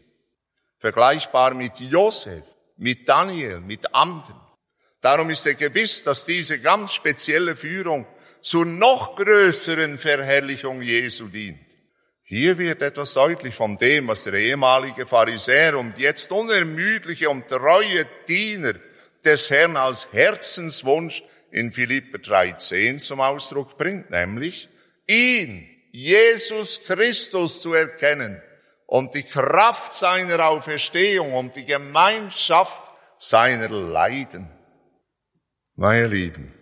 Vergleichbar 0.79 1.55
mit 1.55 1.81
Josef, 1.81 2.45
mit 2.77 3.09
Daniel, 3.09 3.61
mit 3.61 3.95
anderen. 3.95 4.41
Darum 5.01 5.31
ist 5.31 5.47
er 5.47 5.55
gewiss, 5.55 6.05
dass 6.05 6.25
diese 6.25 6.61
ganz 6.61 6.93
spezielle 6.93 7.57
Führung 7.57 8.07
zur 8.41 8.67
noch 8.67 9.17
größeren 9.17 9.97
Verherrlichung 9.97 10.83
Jesu 10.83 11.29
dient. 11.29 11.61
Hier 12.23 12.59
wird 12.59 12.83
etwas 12.83 13.15
deutlich 13.15 13.55
von 13.55 13.77
dem, 13.77 14.09
was 14.09 14.25
der 14.25 14.35
ehemalige 14.35 15.07
Pharisäer 15.07 15.79
und 15.79 15.99
jetzt 15.99 16.33
unermüdliche 16.33 17.29
und 17.29 17.49
treue 17.49 18.07
Diener 18.27 18.75
des 19.25 19.51
Herrn 19.51 19.77
als 19.77 20.09
Herzenswunsch 20.13 21.23
in 21.55 21.71
Philipper 21.71 22.19
3,10 22.19 22.99
zum 22.99 23.21
Ausdruck 23.21 23.79
bringt, 23.79 24.11
nämlich 24.11 24.69
ihn, 25.07 25.69
Jesus 25.93 26.81
Christus 26.85 27.63
zu 27.63 27.73
erkennen 27.73 28.43
und 28.87 29.15
die 29.15 29.23
Kraft 29.23 29.95
seiner 29.95 30.47
Auferstehung 30.47 31.33
und 31.33 31.55
die 31.55 31.65
Gemeinschaft 31.65 32.93
seiner 33.21 33.69
Leiden. 33.69 34.51
Meine 35.77 36.09
Lieben, 36.09 36.53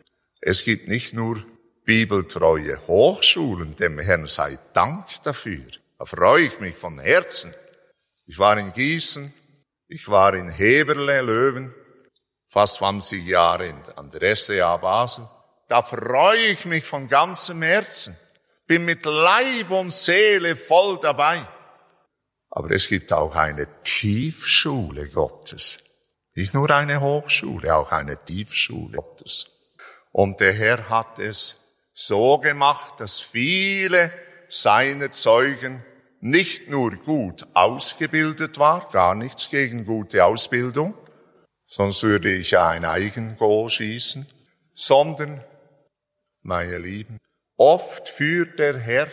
es 0.43 0.63
gibt 0.63 0.89
nicht 0.89 1.15
nur 1.15 1.43
bibeltreue 1.85 2.87
Hochschulen, 2.87 3.75
dem 3.77 3.99
Herrn 3.99 4.27
sei 4.27 4.59
Dank 4.75 5.07
dafür. 5.23 5.65
Da 5.99 6.05
freue 6.05 6.43
ich 6.43 6.61
mich 6.61 6.75
von 6.75 6.99
Herzen. 6.99 7.55
Ich 8.27 8.39
war 8.39 8.59
in 8.59 8.73
Gießen, 8.73 9.33
ich 9.89 10.09
war 10.09 10.35
in 10.35 10.51
Heberle, 10.51 11.23
Löwen, 11.23 11.75
fast 12.53 12.75
20 12.77 13.27
Jahre 13.27 13.73
an 13.97 14.11
der 14.11 14.37
SDA 14.37 14.77
Basel. 14.77 15.27
Da 15.69 15.81
freue 15.81 16.37
ich 16.51 16.67
mich 16.67 16.85
von 16.85 17.09
ganzem 17.09 17.63
Herzen, 17.63 18.15
bin 18.67 18.85
mit 18.85 19.07
Leib 19.07 19.71
und 19.71 19.91
Seele 19.91 20.55
voll 20.55 20.99
dabei. 21.01 21.41
Aber 22.51 22.71
es 22.73 22.89
gibt 22.89 23.11
auch 23.11 23.35
eine 23.35 23.67
Tiefschule 23.83 25.09
Gottes. 25.09 25.79
Nicht 26.35 26.53
nur 26.53 26.71
eine 26.71 27.01
Hochschule, 27.01 27.75
auch 27.75 27.91
eine 27.91 28.23
Tiefschule 28.23 28.99
Gottes. 28.99 29.71
Und 30.11 30.39
der 30.41 30.53
Herr 30.53 30.91
hat 30.91 31.19
es 31.19 31.57
so 31.95 32.37
gemacht, 32.37 33.01
dass 33.01 33.19
viele 33.19 34.13
seiner 34.51 35.11
Zeugen 35.13 35.83
nicht 36.21 36.69
nur 36.69 36.91
gut 36.97 37.47
ausgebildet 37.55 38.59
war, 38.59 38.91
gar 38.91 39.15
nichts 39.15 39.49
gegen 39.49 39.87
gute 39.87 40.27
Ausbildung, 40.27 40.95
sonst 41.73 42.03
würde 42.03 42.31
ich 42.31 42.51
ja 42.51 42.69
ein 42.69 42.85
Eigengoal 42.85 43.69
schießen, 43.69 44.27
sondern, 44.75 45.43
meine 46.43 46.77
Lieben, 46.77 47.19
oft 47.57 48.09
führt 48.09 48.59
der 48.59 48.79
Herr 48.79 49.09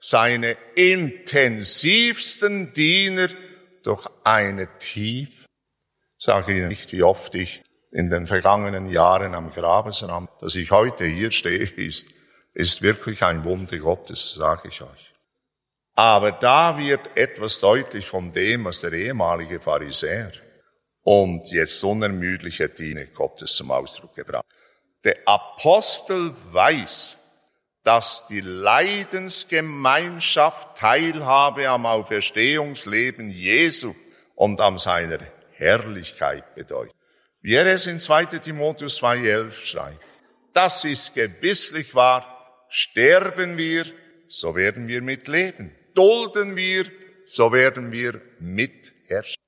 seine 0.00 0.56
intensivsten 0.74 2.72
Diener 2.72 3.28
durch 3.82 4.06
eine 4.24 4.68
tief, 4.78 5.44
sage 6.16 6.56
Ihnen 6.56 6.68
nicht, 6.68 6.92
wie 6.92 7.02
oft 7.02 7.34
ich 7.34 7.62
in 7.90 8.08
den 8.08 8.26
vergangenen 8.26 8.86
Jahren 8.86 9.34
am 9.34 9.50
Grabesrand, 9.50 10.30
dass 10.40 10.54
ich 10.54 10.70
heute 10.70 11.04
hier 11.04 11.30
stehe, 11.30 11.68
ist 11.68 12.14
ist 12.54 12.82
wirklich 12.82 13.22
ein 13.22 13.44
Wunder 13.44 13.78
Gottes, 13.78 14.34
sage 14.34 14.68
ich 14.68 14.82
euch. 14.82 15.14
Aber 15.94 16.32
da 16.32 16.76
wird 16.76 17.16
etwas 17.16 17.60
deutlich 17.60 18.06
von 18.06 18.32
dem, 18.32 18.64
was 18.64 18.80
der 18.80 18.92
ehemalige 18.92 19.60
Pharisäer 19.60 20.32
und 21.08 21.50
jetzt 21.50 21.82
unermüdliche 21.84 22.68
Diener 22.68 23.06
Gottes 23.06 23.56
zum 23.56 23.70
Ausdruck 23.70 24.14
gebracht. 24.14 24.44
Der 25.04 25.16
Apostel 25.24 26.34
weiß, 26.52 27.16
dass 27.82 28.26
die 28.26 28.42
Leidensgemeinschaft 28.42 30.76
Teilhabe 30.76 31.70
am 31.70 31.86
Auferstehungsleben 31.86 33.30
Jesu 33.30 33.94
und 34.34 34.60
an 34.60 34.76
seiner 34.76 35.20
Herrlichkeit 35.52 36.54
bedeutet. 36.54 36.94
Wie 37.40 37.54
er 37.54 37.64
es 37.64 37.86
in 37.86 37.98
2 37.98 38.26
Timotheus 38.26 39.00
2.11 39.00 39.64
schreibt. 39.64 40.04
Das 40.52 40.84
ist 40.84 41.14
gewisslich 41.14 41.94
wahr, 41.94 42.66
Sterben 42.68 43.56
wir, 43.56 43.86
so 44.28 44.54
werden 44.54 44.88
wir 44.88 45.00
mitleben. 45.00 45.74
Dulden 45.94 46.54
wir, 46.54 46.84
so 47.24 47.50
werden 47.50 47.92
wir 47.92 48.20
mitherrschen. 48.40 49.47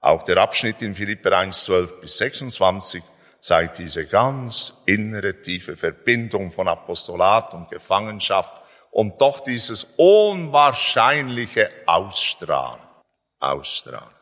Auch 0.00 0.22
der 0.22 0.36
Abschnitt 0.38 0.80
in 0.82 0.94
Philipper 0.94 1.36
1, 1.36 1.64
12 1.64 2.00
bis 2.00 2.18
26 2.18 3.02
zeigt 3.40 3.78
diese 3.78 4.06
ganz 4.06 4.74
innere, 4.86 5.42
tiefe 5.42 5.76
Verbindung 5.76 6.50
von 6.50 6.68
Apostolat 6.68 7.54
und 7.54 7.68
Gefangenschaft 7.68 8.60
und 8.90 9.20
doch 9.20 9.40
dieses 9.40 9.86
unwahrscheinliche 9.96 11.68
Ausstrahlen, 11.86 12.80
Ausstrahlen 13.40 14.14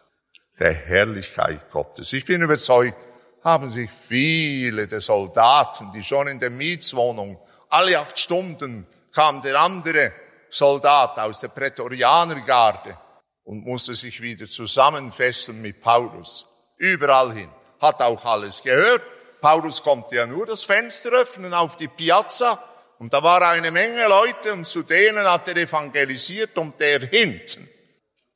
der 0.59 0.73
Herrlichkeit 0.73 1.71
Gottes. 1.71 2.13
Ich 2.13 2.25
bin 2.25 2.43
überzeugt, 2.43 2.97
haben 3.45 3.71
sich 3.71 3.91
viele 3.91 4.89
der 4.89 5.01
Soldaten, 5.01 5.93
die 5.93 6.03
schon 6.03 6.29
in 6.29 6.41
der 6.41 6.51
Mietswohnung 6.51 7.39
alle 7.69 7.99
acht 7.99 8.19
Stunden 8.19 8.87
kam 9.15 9.41
der 9.43 9.61
andere 9.61 10.13
Soldat 10.51 11.19
aus 11.19 11.41
der 11.41 11.49
Prätorianergarde 11.49 12.97
und 13.47 13.65
musste 13.65 13.95
sich 13.95 14.21
wieder 14.21 14.49
zusammenfesseln 14.49 15.63
mit 15.63 15.81
Paulus. 15.81 16.47
Überall 16.77 17.33
hin. 17.33 17.49
Hat 17.81 18.03
auch 18.03 18.25
alles 18.25 18.63
gehört. 18.63 19.03
Paulus 19.41 19.83
konnte 19.83 20.17
ja 20.17 20.27
nur 20.27 20.47
das 20.47 20.65
Fenster 20.65 21.11
öffnen 21.13 21.55
auf 21.55 21.77
die 21.77 21.89
Piazza 21.89 22.63
und 22.99 23.13
da 23.13 23.23
war 23.23 23.43
eine 23.43 23.71
Menge 23.71 24.09
Leute 24.09 24.53
und 24.53 24.67
zu 24.67 24.83
denen 24.83 25.25
hat 25.25 25.47
er 25.47 25.57
evangelisiert 25.57 26.59
und 26.59 26.79
der 26.81 27.01
hinten. 27.01 27.69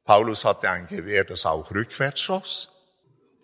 Paulus 0.05 0.45
hatte 0.45 0.71
ein 0.71 0.87
Gewehr, 0.87 1.25
das 1.25 1.45
auch 1.45 1.71
rückwärts 1.73 2.21
schoss. 2.21 2.71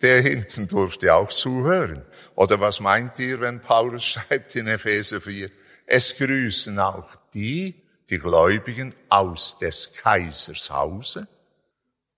Der 0.03 0.21
hinten 0.21 0.69
durfte 0.69 1.15
auch 1.15 1.31
zuhören. 1.31 2.05
Oder 2.35 2.61
was 2.61 2.81
meint 2.81 3.19
ihr, 3.19 3.41
wenn 3.41 3.61
Paulus 3.61 4.05
schreibt 4.13 4.55
in 4.55 4.69
Epheser 4.69 5.21
4? 5.21 5.51
Es 5.87 6.17
grüßen 6.17 6.79
auch 6.79 7.17
die, 7.35 7.83
die 8.09 8.19
Gläubigen 8.19 8.95
aus 9.09 9.59
des 9.59 9.93
Kaisers 9.93 10.71
Hause 10.71 11.27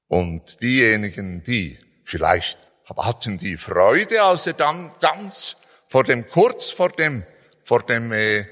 und 0.09 0.61
diejenigen, 0.61 1.43
die 1.43 1.79
vielleicht 2.05 2.59
hatten 2.85 3.39
die 3.39 3.57
Freude, 3.57 4.23
als 4.23 4.47
er 4.47 4.55
dann 4.55 4.93
ganz 5.01 5.57
vor 5.87 6.05
dem, 6.05 6.27
kurz 6.27 6.71
vor 6.71 6.89
dem, 6.91 7.25
vor 7.63 7.83
dem, 7.83 8.13
äh, 8.13 8.47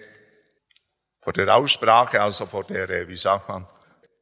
vor 1.21 1.33
der 1.33 1.55
Aussprache, 1.55 2.21
also 2.21 2.47
vor 2.47 2.65
der, 2.65 2.89
äh, 2.91 3.09
wie 3.09 3.17
sagt 3.17 3.49
man, 3.49 3.67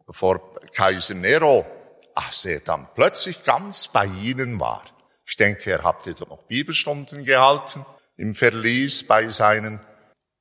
vor 0.09 0.55
Kaiser 0.73 1.15
Nero, 1.15 1.67
als 2.15 2.45
er 2.45 2.61
dann 2.61 2.89
plötzlich 2.95 3.43
ganz 3.43 3.89
bei 3.89 4.07
ihnen 4.07 4.61
war. 4.61 4.85
Ich 5.27 5.37
denke, 5.37 5.73
er 5.73 5.83
hatte 5.83 6.15
doch 6.15 6.29
noch 6.29 6.43
Bibelstunden 6.45 7.25
gehalten 7.25 7.85
im 8.17 8.35
Verlies 8.35 9.07
bei 9.07 9.29
seinen 9.31 9.81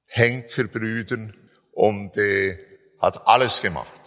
Henkerbrüdern 0.06 1.36
und 1.72 2.16
äh, 2.18 2.60
hat 3.00 3.28
alles 3.28 3.62
gemacht, 3.62 4.03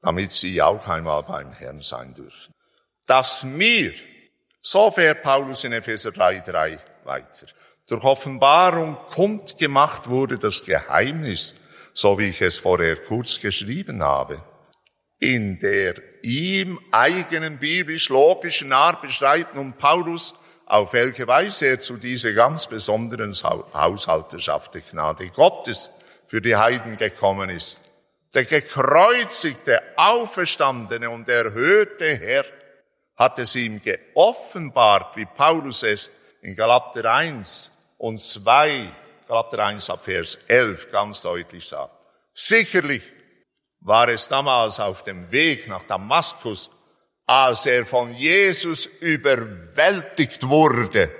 damit 0.00 0.32
sie 0.32 0.60
auch 0.62 0.86
einmal 0.88 1.22
beim 1.22 1.52
Herrn 1.52 1.82
sein 1.82 2.14
dürfen. 2.14 2.52
Dass 3.06 3.44
mir, 3.44 3.92
so 4.60 4.90
fährt 4.90 5.22
Paulus 5.22 5.64
in 5.64 5.72
Epheser 5.72 6.10
3,3 6.10 6.78
weiter, 7.04 7.46
durch 7.86 8.04
Offenbarung 8.04 8.96
kundgemacht 9.06 10.08
wurde 10.08 10.38
das 10.38 10.64
Geheimnis, 10.64 11.54
so 11.94 12.18
wie 12.18 12.28
ich 12.28 12.40
es 12.42 12.58
vorher 12.58 12.96
kurz 12.96 13.40
geschrieben 13.40 14.02
habe, 14.02 14.42
in 15.20 15.58
der 15.58 15.94
ihm 16.22 16.78
eigenen 16.92 17.58
biblisch-logischen 17.58 18.72
Art 18.72 19.02
beschreibt 19.02 19.54
nun 19.54 19.72
Paulus 19.72 20.34
auf 20.66 20.92
welche 20.92 21.26
Weise 21.26 21.66
er 21.66 21.80
zu 21.80 21.96
dieser 21.96 22.34
ganz 22.34 22.66
besonderen 22.66 23.32
Haushalterschaft 23.32 24.74
der 24.74 24.82
Gnade 24.82 25.30
Gottes 25.30 25.90
für 26.26 26.42
die 26.42 26.56
Heiden 26.56 26.96
gekommen 26.96 27.48
ist. 27.48 27.87
Der 28.34 28.44
gekreuzigte, 28.44 29.80
auferstandene 29.96 31.08
und 31.08 31.28
erhöhte 31.28 32.16
Herr 32.16 32.44
hat 33.16 33.38
es 33.38 33.56
ihm 33.56 33.80
geoffenbart, 33.80 35.16
wie 35.16 35.26
Paulus 35.26 35.82
es 35.82 36.10
in 36.42 36.54
Galater 36.54 37.10
1 37.12 37.70
und 37.98 38.20
2, 38.20 38.88
Galater 39.26 39.64
1 39.64 39.90
ab 39.90 40.04
Vers 40.04 40.38
11 40.46 40.92
ganz 40.92 41.22
deutlich 41.22 41.66
sagt. 41.66 41.94
Sicherlich 42.34 43.02
war 43.80 44.08
es 44.08 44.28
damals 44.28 44.78
auf 44.78 45.04
dem 45.04 45.30
Weg 45.32 45.66
nach 45.68 45.84
Damaskus 45.84 46.70
als 47.28 47.66
er 47.66 47.84
von 47.84 48.12
Jesus 48.14 48.86
überwältigt 48.86 50.48
wurde, 50.48 51.12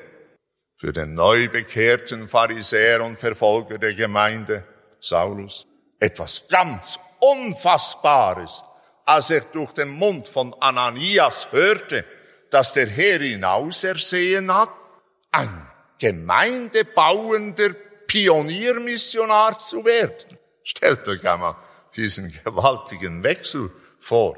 für 0.75 0.90
den 0.90 1.12
neu 1.12 1.49
bekehrten 1.49 2.27
Pharisäer 2.27 3.05
und 3.05 3.18
Verfolger 3.18 3.77
der 3.77 3.94
Gemeinde, 3.94 4.64
Saulus, 5.01 5.66
etwas 5.99 6.47
ganz 6.49 6.99
Unfassbares, 7.21 8.63
als 9.05 9.31
er 9.31 9.41
durch 9.41 9.73
den 9.73 9.91
Mund 9.91 10.29
von 10.29 10.55
Ananias 10.61 11.49
hörte, 11.51 12.05
dass 12.51 12.75
der 12.75 12.89
Herr 12.89 13.21
ihn 13.21 13.45
ausersehen 13.45 14.55
hat, 14.55 14.71
ein 15.33 15.69
gemeindebauender 15.99 17.71
Pioniermissionar 18.07 19.59
zu 19.59 19.85
werden. 19.85 20.39
Stellt 20.63 21.07
euch 21.09 21.27
einmal 21.29 21.57
diesen 21.97 22.33
gewaltigen 22.45 23.23
Wechsel 23.23 23.71
vor. 23.99 24.37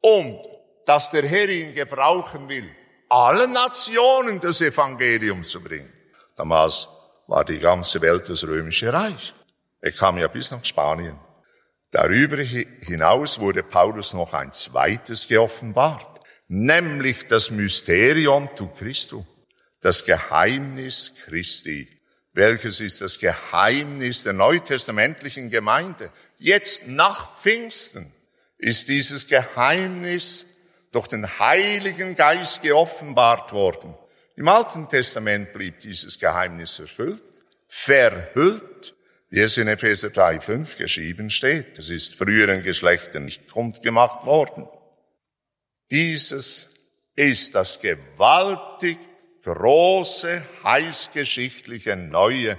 Und 0.00 0.40
dass 0.86 1.10
der 1.10 1.26
Herr 1.26 1.48
ihn 1.48 1.74
gebrauchen 1.74 2.48
will, 2.48 2.68
allen 3.08 3.52
Nationen 3.52 4.40
das 4.40 4.60
Evangelium 4.60 5.44
zu 5.44 5.62
bringen. 5.62 5.92
Damals 6.36 6.88
war 7.26 7.44
die 7.44 7.58
ganze 7.58 8.00
Welt 8.00 8.28
das 8.28 8.44
römische 8.44 8.92
Reich. 8.92 9.34
Er 9.82 9.92
kam 9.92 10.16
ja 10.16 10.28
bis 10.28 10.50
nach 10.50 10.64
Spanien. 10.64 11.18
Darüber 11.90 12.38
hinaus 12.38 13.38
wurde 13.38 13.62
Paulus 13.62 14.14
noch 14.14 14.32
ein 14.32 14.52
zweites 14.52 15.28
geoffenbart, 15.28 16.20
nämlich 16.48 17.26
das 17.26 17.50
Mysterium 17.50 18.48
tu 18.56 18.68
Christu, 18.68 19.26
das 19.80 20.06
Geheimnis 20.06 21.12
Christi. 21.24 21.88
Welches 22.32 22.80
ist 22.80 23.02
das 23.02 23.18
Geheimnis 23.18 24.22
der 24.22 24.32
neutestamentlichen 24.32 25.50
Gemeinde? 25.50 26.10
Jetzt 26.38 26.86
nach 26.86 27.36
Pfingsten 27.36 28.10
ist 28.56 28.88
dieses 28.88 29.26
Geheimnis 29.26 30.46
durch 30.92 31.08
den 31.08 31.38
Heiligen 31.38 32.14
Geist 32.14 32.62
geoffenbart 32.62 33.52
worden. 33.52 33.94
Im 34.36 34.48
Alten 34.48 34.88
Testament 34.88 35.52
blieb 35.52 35.80
dieses 35.80 36.18
Geheimnis 36.18 36.78
erfüllt, 36.78 37.22
verhüllt, 37.68 38.94
wie 39.32 39.40
es 39.40 39.56
in 39.56 39.66
Epheser 39.66 40.08
3,5 40.08 40.76
geschrieben 40.76 41.30
steht. 41.30 41.78
Es 41.78 41.88
ist 41.88 42.16
früheren 42.16 42.62
Geschlechtern 42.62 43.24
nicht 43.24 43.50
kundgemacht 43.50 44.26
worden. 44.26 44.68
Dieses 45.90 46.66
ist 47.16 47.54
das 47.54 47.80
gewaltig 47.80 48.98
große, 49.42 50.42
heißgeschichtliche 50.64 51.96
Neue, 51.96 52.58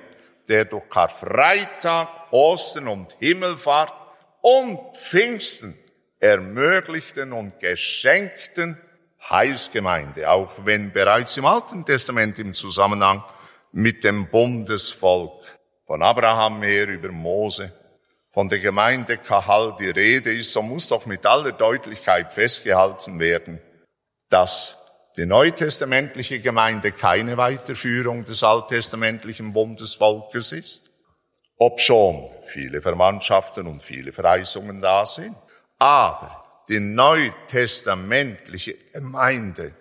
der 0.49 0.65
durch 0.65 0.89
Karfreitag, 0.89 2.09
Ostern 2.31 2.88
und 2.88 3.15
Himmelfahrt 3.19 3.93
und 4.41 4.97
Pfingsten 4.97 5.77
ermöglichten 6.19 7.33
und 7.33 7.59
geschenkten 7.59 8.79
Heilsgemeinde, 9.29 10.27
auch 10.27 10.65
wenn 10.65 10.91
bereits 10.91 11.38
im 11.38 11.45
Alten 11.45 11.86
Testament 11.86 12.39
im 12.39 12.55
Zusammenhang 12.55 13.23
mit 13.73 14.03
dem 14.03 14.27
Bundesvolk 14.27 15.43
von 15.93 16.01
Abraham 16.01 16.63
her 16.63 16.88
über 16.88 17.10
Mose, 17.10 17.71
von 18.32 18.49
der 18.49 18.58
Gemeinde 18.58 19.19
Kahal 19.19 19.75
die 19.79 19.91
Rede 19.91 20.34
ist, 20.34 20.51
so 20.51 20.63
muss 20.63 20.88
doch 20.88 21.06
mit 21.06 21.23
aller 21.23 21.51
Deutlichkeit 21.51 22.34
festgehalten 22.34 23.19
werden, 23.19 23.62
dass 24.27 24.75
die 25.17 25.27
neutestamentliche 25.27 26.39
Gemeinde 26.39 26.93
keine 26.93 27.38
Weiterführung 27.38 28.25
des 28.25 28.43
alttestamentlichen 28.43 29.53
Bundesvolkes 29.53 30.51
ist, 30.51 30.89
ob 31.60 31.79
schon 31.79 32.27
viele 32.47 32.82
Verwandtschaften 32.82 33.67
und 33.67 33.84
viele 33.84 34.12
Verheißungen 34.12 34.82
da 34.82 35.06
sind. 35.06 35.36
Aber 35.77 36.43
die 36.69 36.79
neutestamentliche 36.79 38.73
Gemeinde 38.93 39.75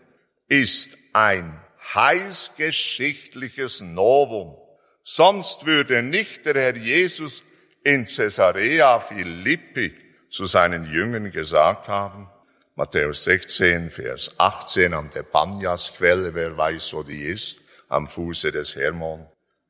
ist 0.46 0.98
ein 1.14 1.58
heilsgeschichtliches 1.94 3.80
Novum. 3.80 4.58
Sonst 5.04 5.66
würde 5.66 6.02
nicht 6.02 6.46
der 6.46 6.54
Herr 6.54 6.76
Jesus 6.76 7.42
in 7.84 8.04
Caesarea 8.04 9.00
Philippi 9.00 9.94
zu 10.30 10.46
seinen 10.46 10.90
Jüngern 10.90 11.30
gesagt 11.30 11.88
haben, 11.88 12.28
Matthäus 12.74 13.24
16, 13.24 13.90
Vers 13.90 14.30
18, 14.38 14.94
an 14.94 15.10
der 15.14 15.24
Banyas-Quelle, 15.24 16.32
wer 16.34 16.56
weiß, 16.56 16.94
wo 16.94 17.02
die 17.02 17.24
ist, 17.24 17.60
am 17.88 18.06
Fuße 18.08 18.50
des 18.50 18.76
Hermon. 18.76 19.26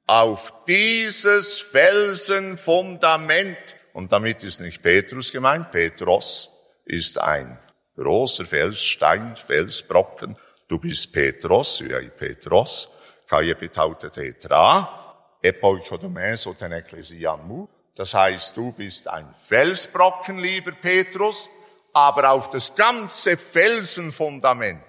Auf 0.06 0.52
dieses 0.68 1.58
Felsenfundament 1.58 3.56
und 3.92 4.12
damit 4.12 4.44
ist 4.44 4.60
nicht 4.60 4.82
Petrus 4.82 5.32
gemeint. 5.32 5.70
Petros 5.70 6.50
ist 6.84 7.18
ein 7.18 7.58
großer 7.96 8.44
Felsstein, 8.44 9.34
Felsbrocken. 9.36 10.36
Du 10.68 10.78
bist 10.78 11.12
Petros, 11.12 11.82
ja, 11.86 11.98
Petros. 12.10 12.88
Kai 13.28 13.54
betaute 13.54 14.10
tetra, 14.10 15.01
epoikodomeso 15.42 16.54
ten 16.54 16.72
ecclesiamu. 16.72 17.68
Das 17.94 18.14
heißt, 18.14 18.56
du 18.56 18.72
bist 18.72 19.08
ein 19.08 19.34
Felsbrocken, 19.34 20.38
lieber 20.38 20.72
Petrus, 20.72 21.50
aber 21.92 22.30
auf 22.30 22.48
das 22.48 22.74
ganze 22.74 23.36
Felsenfundament, 23.36 24.82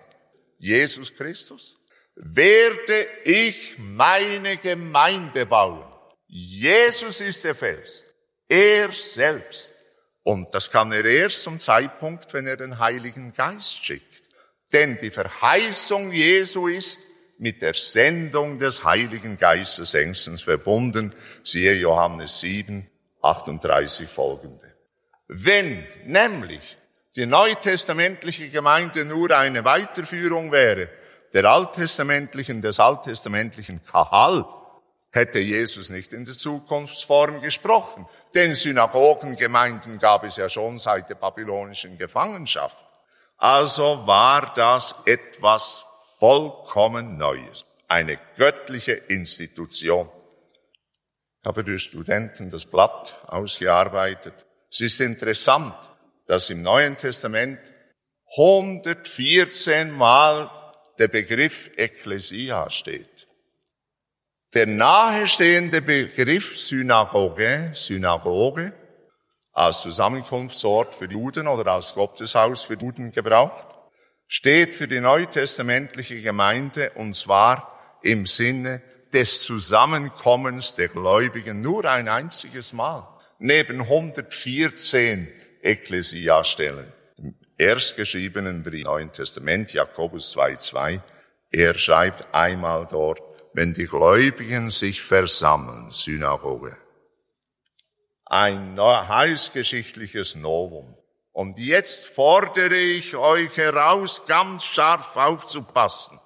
Jesus 0.57 1.13
Christus, 1.13 1.77
werde 2.15 3.07
ich 3.25 3.75
meine 3.77 4.57
Gemeinde 4.57 5.45
bauen. 5.45 5.83
Jesus 6.27 7.19
ist 7.21 7.43
der 7.43 7.55
Fels. 7.55 8.03
Er 8.47 8.91
selbst. 8.91 9.71
Und 10.23 10.53
das 10.55 10.71
kann 10.71 10.91
er 10.91 11.03
erst 11.03 11.43
zum 11.43 11.59
Zeitpunkt, 11.59 12.33
wenn 12.33 12.47
er 12.47 12.55
den 12.55 12.79
Heiligen 12.79 13.33
Geist 13.33 13.83
schickt. 13.83 14.23
Denn 14.71 14.97
die 14.99 15.11
Verheißung 15.11 16.11
Jesu 16.11 16.67
ist 16.67 17.03
mit 17.37 17.61
der 17.61 17.73
Sendung 17.73 18.59
des 18.59 18.83
Heiligen 18.83 19.37
Geistes 19.37 19.93
engstens 19.93 20.43
verbunden. 20.43 21.13
Siehe 21.43 21.73
Johannes 21.73 22.39
7, 22.39 22.89
38 23.21 24.07
folgende. 24.07 24.73
Wenn 25.27 25.85
nämlich 26.05 26.77
die 27.15 27.25
neutestamentliche 27.25 28.49
Gemeinde 28.49 29.05
nur 29.05 29.31
eine 29.31 29.63
Weiterführung 29.65 30.51
wäre 30.51 30.89
der 31.33 31.45
alttestamentlichen, 31.45 32.61
des 32.61 32.79
alttestamentlichen 32.79 33.83
Kahal, 33.83 34.45
hätte 35.11 35.39
Jesus 35.39 35.89
nicht 35.89 36.13
in 36.13 36.25
der 36.25 36.35
Zukunftsform 36.35 37.41
gesprochen. 37.41 38.07
Denn 38.35 38.53
Synagogengemeinden 38.53 39.99
gab 39.99 40.23
es 40.23 40.37
ja 40.37 40.49
schon 40.49 40.79
seit 40.79 41.09
der 41.09 41.15
babylonischen 41.15 41.97
Gefangenschaft. 41.97 42.77
Also 43.37 44.05
war 44.05 44.53
das 44.55 44.95
etwas 45.05 45.85
vollkommen 46.23 47.17
Neues, 47.17 47.65
eine 47.89 48.17
göttliche 48.37 48.93
Institution. 48.93 50.09
Ich 51.41 51.45
habe 51.45 51.65
durch 51.65 51.83
Studenten 51.83 52.49
das 52.49 52.65
Blatt 52.65 53.17
ausgearbeitet. 53.27 54.33
Es 54.71 54.79
ist 54.79 55.01
interessant, 55.01 55.75
dass 56.27 56.49
im 56.49 56.61
Neuen 56.61 56.95
Testament 56.95 57.59
114 58.37 59.91
Mal 59.91 60.49
der 60.97 61.09
Begriff 61.09 61.71
Ekklesia 61.75 62.69
steht. 62.69 63.27
Der 64.53 64.65
nahestehende 64.65 65.81
Begriff 65.81 66.57
Synagoge, 66.57 67.71
Synagoge, 67.73 68.71
als 69.51 69.81
Zusammenkunftsort 69.81 70.95
für 70.95 71.11
Juden 71.11 71.49
oder 71.49 71.73
als 71.73 71.93
Gotteshaus 71.93 72.63
für 72.63 72.75
Juden 72.75 73.11
gebraucht, 73.11 73.72
steht 74.33 74.73
für 74.73 74.87
die 74.87 74.99
neutestamentliche 74.99 76.19
Gemeinde 76.19 76.89
und 76.95 77.13
zwar 77.13 77.99
im 78.01 78.25
Sinne 78.25 78.81
des 79.13 79.41
Zusammenkommens 79.41 80.75
der 80.75 80.87
Gläubigen 80.87 81.61
nur 81.61 81.85
ein 81.85 82.09
einziges 82.09 82.73
Mal, 82.73 83.07
neben 83.37 83.81
114 83.81 85.31
Ekklesiastellen. 85.61 86.91
Im 87.17 87.35
erstgeschriebenen 87.59 88.63
Brief 88.63 88.85
Neuen 88.85 89.11
Testament, 89.11 89.71
Jakobus 89.71 90.35
2,2, 90.35 91.01
er 91.51 91.77
schreibt 91.77 92.33
einmal 92.33 92.87
dort, 92.89 93.21
wenn 93.53 93.75
die 93.75 93.85
Gläubigen 93.85 94.71
sich 94.71 95.03
versammeln, 95.03 95.91
Synagoge. 95.91 96.75
Ein 98.25 98.79
heißgeschichtliches 98.79 100.33
Novum. 100.37 100.97
Und 101.33 101.59
jetzt 101.59 102.07
fordere 102.07 102.75
ich 102.75 103.15
euch 103.15 103.57
heraus, 103.57 104.25
ganz 104.25 104.63
scharf 104.63 105.17
aufzupassen. 105.17 106.19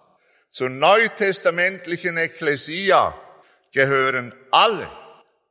Zur 0.49 0.69
neutestamentlichen 0.69 2.17
Ekklesia 2.17 3.13
gehören 3.73 4.33
alle, 4.51 4.87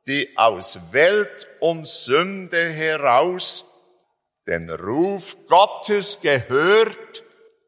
die 0.07 0.37
aus 0.37 0.79
Welt 0.91 1.47
und 1.59 1.87
Sünde 1.87 2.69
heraus 2.69 3.65
den 4.47 4.69
Ruf 4.69 5.35
Gottes 5.47 6.19
gehört 6.21 7.23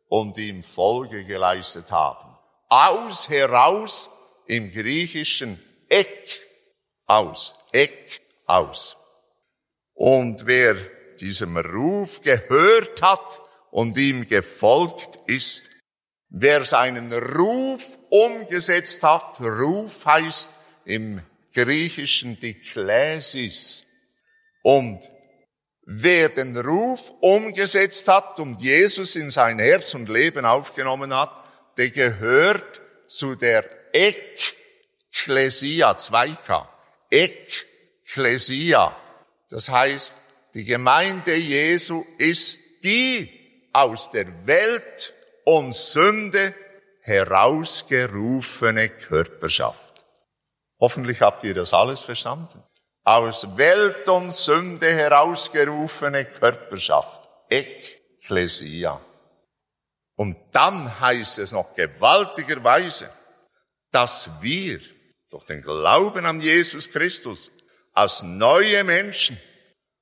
und 0.08 0.38
ihm 0.38 0.64
Folge 0.64 1.26
geleistet 1.26 1.92
haben 1.92 2.30
aus 2.70 3.30
heraus 3.30 4.10
im 4.46 4.72
Griechischen 4.72 5.60
Eck 5.90 6.40
aus, 7.06 7.54
Eck 7.72 8.22
aus. 8.46 8.96
Und 9.94 10.46
wer 10.46 10.78
diesem 11.22 11.58
Ruf 11.58 12.22
gehört 12.22 13.02
hat 13.02 13.42
und 13.72 13.98
ihm 13.98 14.28
gefolgt 14.28 15.20
ist, 15.28 15.70
wer 16.30 16.64
seinen 16.64 17.12
Ruf 17.14 17.98
umgesetzt 18.10 19.04
hat, 19.04 19.40
Ruf 19.40 20.06
heißt 20.06 20.54
im 20.86 21.22
Griechischen 21.54 22.40
Dikläsis. 22.40 23.84
Und 24.62 25.00
wer 25.86 26.30
den 26.30 26.56
Ruf 26.58 27.12
umgesetzt 27.22 28.08
hat 28.08 28.40
und 28.40 28.62
Jesus 28.62 29.16
in 29.16 29.32
sein 29.32 29.60
Herz 29.60 29.94
und 29.96 30.10
Leben 30.10 30.46
aufgenommen 30.46 31.14
hat, 31.14 31.32
der 31.78 31.90
gehört 31.90 32.82
zu 33.08 33.36
der 33.36 33.66
Ekklesia, 33.94 35.92
2K, 35.92 36.68
Ekklesia. 37.10 38.96
Das 39.50 39.70
heißt, 39.70 40.18
die 40.54 40.66
Gemeinde 40.66 41.36
Jesu 41.36 42.06
ist 42.18 42.62
die 42.84 43.30
aus 43.74 44.12
der 44.12 44.48
Welt 44.48 45.14
und 45.46 45.76
Sünde 45.76 46.54
herausgerufene 47.02 48.90
Körperschaft. 48.90 50.06
Hoffentlich 50.80 51.22
habt 51.22 51.44
ihr 51.44 51.54
das 51.54 51.74
alles 51.74 52.02
verstanden. 52.02 52.64
Aus 53.04 53.58
Welt 53.58 54.08
und 54.08 54.34
Sünde 54.34 54.92
herausgerufene 54.94 56.26
Körperschaft. 56.26 57.28
Ekklesia. 57.50 59.02
Und 60.16 60.38
dann 60.52 61.00
heißt 61.00 61.40
es 61.40 61.52
noch 61.52 61.74
gewaltigerweise, 61.74 63.10
dass 63.92 64.30
wir 64.42 64.80
durch 65.30 65.46
den 65.46 65.62
Glauben 65.62 66.26
an 66.26 66.40
Jesus 66.40 66.92
Christus 66.92 67.52
als 67.94 68.24
neue 68.24 68.84
Menschen, 68.84 69.40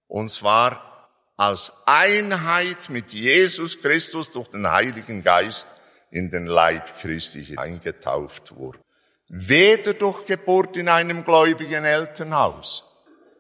und 0.08 0.30
zwar 0.30 1.10
als 1.38 1.72
Einheit 1.86 2.90
mit 2.90 3.14
Jesus 3.14 3.82
Christus 3.82 4.32
durch 4.32 4.50
den 4.50 4.70
Heiligen 4.70 5.24
Geist 5.24 5.70
in 6.10 6.32
den 6.32 6.48
Leib 6.48 6.96
Christi 7.00 7.58
eingetauft 7.58 8.56
wurden. 8.56 8.82
Weder 9.30 9.94
durch 9.94 10.26
Geburt 10.26 10.78
in 10.78 10.90
einem 10.90 11.24
gläubigen 11.24 11.84
Elternhaus, 11.84 12.84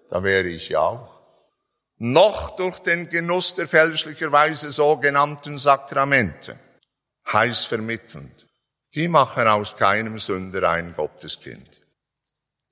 da 0.09 0.21
wäre 0.21 0.47
ich 0.47 0.69
ja 0.69 0.81
auch, 0.81 1.21
noch 1.97 2.51
durch 2.55 2.79
den 2.79 3.09
Genuss 3.09 3.55
der 3.55 3.67
fälschlicherweise 3.67 4.71
sogenannten 4.71 5.57
Sakramente, 5.57 6.59
heiß 7.31 7.65
vermittelnd. 7.65 8.45
Die 8.93 9.07
machen 9.07 9.47
aus 9.47 9.75
keinem 9.75 10.17
Sünder 10.17 10.69
ein 10.69 10.93
Gotteskind. 10.93 11.81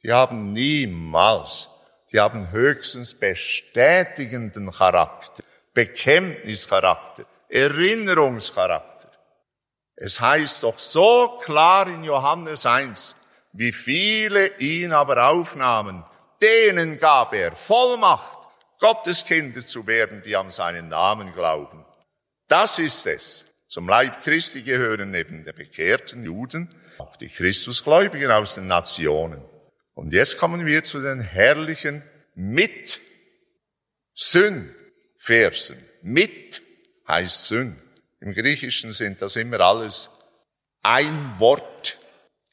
Die 0.03 0.12
haben 0.12 0.53
niemals, 0.53 1.69
die 2.15 2.21
haben 2.21 2.49
höchstens 2.51 3.13
bestätigenden 3.13 4.71
Charakter, 4.71 5.43
Bekenntnischarakter, 5.73 7.25
Erinnerungscharakter. 7.49 9.10
Es 9.97 10.21
heißt 10.21 10.63
doch 10.63 10.80
so 10.80 11.38
klar 11.43 11.89
in 11.89 12.06
Johannes 12.06 12.65
1, 12.65 13.17
wie 13.51 13.73
viele 13.73 14.47
ihn 14.60 14.93
aber 14.93 15.28
aufnahmen, 15.28 16.06
denen 16.41 16.97
gab 16.99 17.34
er 17.34 17.51
Vollmacht, 17.51 18.39
Gottes 18.80 19.25
Kinder 19.25 19.62
zu 19.65 19.86
werden, 19.86 20.23
die 20.25 20.38
an 20.38 20.49
seinen 20.49 20.88
Namen 20.88 21.34
glauben. 21.34 21.84
Das 22.47 22.80
ist 22.80 23.06
es. 23.08 23.43
Zum 23.67 23.89
Leib 23.89 24.23
Christi 24.23 24.62
gehören 24.62 25.12
neben 25.12 25.43
den 25.43 25.54
bekehrten 25.54 26.23
Juden 26.23 26.69
auch 26.97 27.17
die 27.17 27.28
Christusgläubigen 27.28 28.32
aus 28.32 28.56
den 28.56 28.67
Nationen. 28.67 29.43
Und 29.95 30.13
jetzt 30.13 30.38
kommen 30.38 30.65
wir 30.65 30.84
zu 30.84 31.01
den 31.01 31.21
herrlichen 31.21 32.03
mit 32.36 32.99
Syn 34.13 34.69
Versen. 35.17 35.77
Mit 36.01 36.62
heißt 37.08 37.45
Syn. 37.45 37.81
Im 38.19 38.34
Griechischen 38.34 38.91
sind 38.91 39.21
das 39.21 39.38
immer 39.38 39.62
alles 39.62 40.10
ein 40.84 41.39
Wort, 41.39 41.97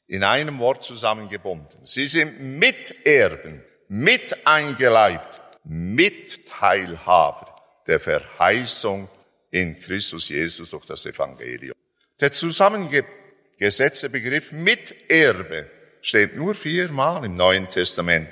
in 0.06 0.24
einem 0.24 0.58
Wort 0.58 0.84
zusammengebunden. 0.84 1.84
Sie 1.84 2.06
sind 2.06 2.40
Miterben, 2.58 3.62
mit 3.88 4.46
eingeleibt, 4.46 5.40
Mitteilhaber 5.64 7.56
der 7.86 8.00
Verheißung 8.00 9.08
in 9.50 9.78
Christus 9.80 10.28
Jesus 10.28 10.70
durch 10.70 10.86
das 10.86 11.04
Evangelium. 11.06 11.76
Der 12.20 12.32
zusammengesetzte 12.32 14.08
Begriff 14.10 14.52
Miterbe 14.52 15.70
steht 16.02 16.36
nur 16.36 16.54
viermal 16.54 17.24
im 17.24 17.36
Neuen 17.36 17.68
Testament. 17.68 18.28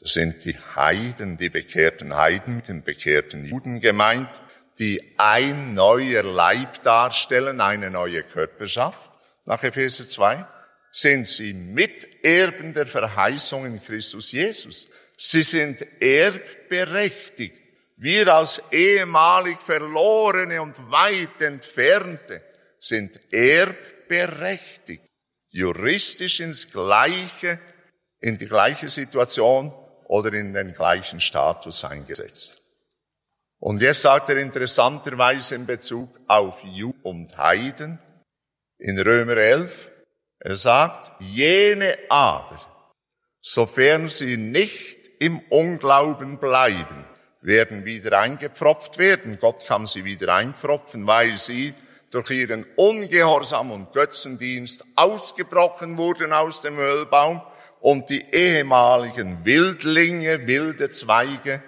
Das 0.00 0.14
sind 0.14 0.44
die 0.44 0.56
Heiden, 0.74 1.36
die 1.36 1.48
bekehrten 1.48 2.16
Heiden, 2.16 2.64
den 2.64 2.82
bekehrten 2.82 3.44
Juden 3.44 3.78
gemeint, 3.78 4.28
die 4.80 5.14
ein 5.16 5.74
neuer 5.74 6.24
Leib 6.24 6.82
darstellen, 6.82 7.60
eine 7.60 7.90
neue 7.90 8.24
Körperschaft. 8.24 9.12
Nach 9.44 9.62
Epheser 9.62 10.08
2 10.08 10.44
sind 10.90 11.28
sie 11.28 11.52
Miterben 11.52 12.74
der 12.74 12.86
Verheißung 12.86 13.66
in 13.66 13.80
Christus 13.80 14.32
Jesus. 14.32 14.88
Sie 15.16 15.42
sind 15.42 15.86
erbberechtigt 16.00 17.68
wir 18.00 18.32
als 18.32 18.62
ehemalig 18.70 19.58
Verlorene 19.58 20.62
und 20.62 20.78
weit 20.88 21.42
Entfernte 21.42 22.40
sind 22.78 23.20
erbberechtigt, 23.32 25.07
juristisch 25.50 26.40
ins 26.40 26.70
gleiche, 26.70 27.58
in 28.20 28.38
die 28.38 28.46
gleiche 28.46 28.88
Situation 28.88 29.72
oder 30.04 30.32
in 30.32 30.52
den 30.52 30.72
gleichen 30.72 31.20
Status 31.20 31.84
eingesetzt. 31.84 32.62
Und 33.60 33.82
jetzt 33.82 34.02
sagt 34.02 34.28
er 34.28 34.36
interessanterweise 34.36 35.56
in 35.56 35.66
Bezug 35.66 36.18
auf 36.28 36.62
Ju 36.64 36.92
und 37.02 37.36
Heiden 37.36 37.98
in 38.78 38.98
Römer 38.98 39.36
11, 39.36 39.90
er 40.40 40.54
sagt, 40.54 41.10
jene 41.20 41.96
aber, 42.08 42.60
sofern 43.40 44.08
sie 44.08 44.36
nicht 44.36 45.10
im 45.18 45.40
Unglauben 45.50 46.38
bleiben, 46.38 47.04
werden 47.40 47.84
wieder 47.84 48.20
eingepfropft 48.20 48.98
werden. 48.98 49.38
Gott 49.40 49.66
kann 49.66 49.86
sie 49.86 50.04
wieder 50.04 50.34
einpfropfen, 50.34 51.06
weil 51.06 51.34
sie 51.34 51.74
durch 52.10 52.30
ihren 52.30 52.64
Ungehorsam 52.76 53.70
und 53.70 53.92
Götzendienst 53.92 54.84
ausgebrochen 54.96 55.98
wurden 55.98 56.32
aus 56.32 56.62
dem 56.62 56.78
Ölbaum 56.78 57.42
und 57.80 58.08
die 58.10 58.24
ehemaligen 58.32 59.44
Wildlinge, 59.44 60.46
wilde 60.46 60.88
Zweige, 60.88 61.62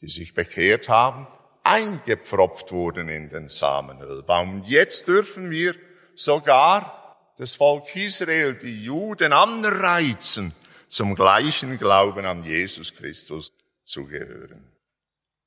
die 0.00 0.08
sich 0.08 0.34
bekehrt 0.34 0.88
haben, 0.88 1.26
eingepfropft 1.64 2.72
wurden 2.72 3.08
in 3.08 3.28
den 3.28 3.48
Samenölbaum. 3.48 4.62
Jetzt 4.64 5.08
dürfen 5.08 5.50
wir 5.50 5.74
sogar 6.14 7.32
das 7.38 7.54
Volk 7.54 7.94
Israel, 7.96 8.54
die 8.54 8.84
Juden 8.84 9.32
anreizen, 9.32 10.54
zum 10.88 11.14
gleichen 11.14 11.78
Glauben 11.78 12.24
an 12.24 12.42
Jesus 12.42 12.94
Christus 12.94 13.52
zu 13.82 14.06
gehören. 14.06 14.72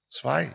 Zwei. 0.09 0.53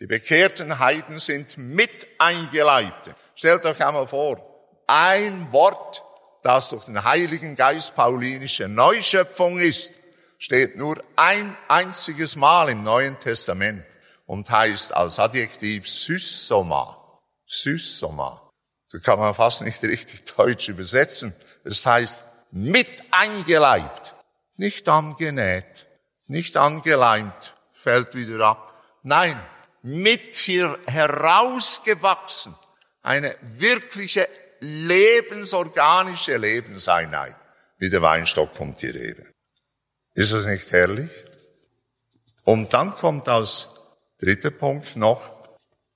Die 0.00 0.06
bekehrten 0.06 0.78
Heiden 0.78 1.18
sind 1.18 1.58
mit 1.58 2.06
eingeleibte. 2.18 3.14
Stellt 3.42 3.64
euch 3.64 3.84
einmal 3.84 4.06
vor, 4.06 4.40
ein 4.86 5.50
Wort, 5.50 6.04
das 6.44 6.70
durch 6.70 6.84
den 6.84 7.02
Heiligen 7.02 7.56
Geist 7.56 7.96
paulinische 7.96 8.68
Neuschöpfung 8.68 9.58
ist, 9.58 9.98
steht 10.38 10.76
nur 10.76 11.02
ein 11.16 11.56
einziges 11.66 12.36
Mal 12.36 12.68
im 12.68 12.84
Neuen 12.84 13.18
Testament 13.18 13.84
und 14.26 14.48
heißt 14.48 14.94
als 14.94 15.18
Adjektiv 15.18 15.88
Sysoma. 15.88 16.96
Sysoma. 17.44 18.48
Das 18.92 19.02
kann 19.02 19.18
man 19.18 19.34
fast 19.34 19.62
nicht 19.62 19.82
richtig 19.82 20.24
deutsch 20.36 20.68
übersetzen. 20.68 21.34
Es 21.64 21.84
heißt 21.84 22.24
mit 22.52 23.02
eingeleibt, 23.10 24.14
nicht 24.54 24.88
angenäht, 24.88 25.88
nicht 26.28 26.56
angeleimt, 26.56 27.54
fällt 27.72 28.14
wieder 28.14 28.46
ab 28.46 28.72
Nein, 29.02 29.36
mit 29.82 30.32
hier 30.36 30.78
herausgewachsen. 30.86 32.54
Eine 33.02 33.36
wirkliche 33.42 34.28
lebensorganische 34.60 36.36
Lebenseinheit. 36.36 37.36
Wie 37.78 37.90
der 37.90 38.02
Weinstock 38.02 38.54
kommt 38.54 38.80
die 38.80 38.90
Rede. 38.90 39.26
Ist 40.14 40.32
das 40.32 40.46
nicht 40.46 40.70
herrlich? 40.70 41.10
Und 42.44 42.72
dann 42.74 42.94
kommt 42.94 43.28
als 43.28 43.68
dritter 44.18 44.50
Punkt 44.50 44.96
noch, 44.96 45.42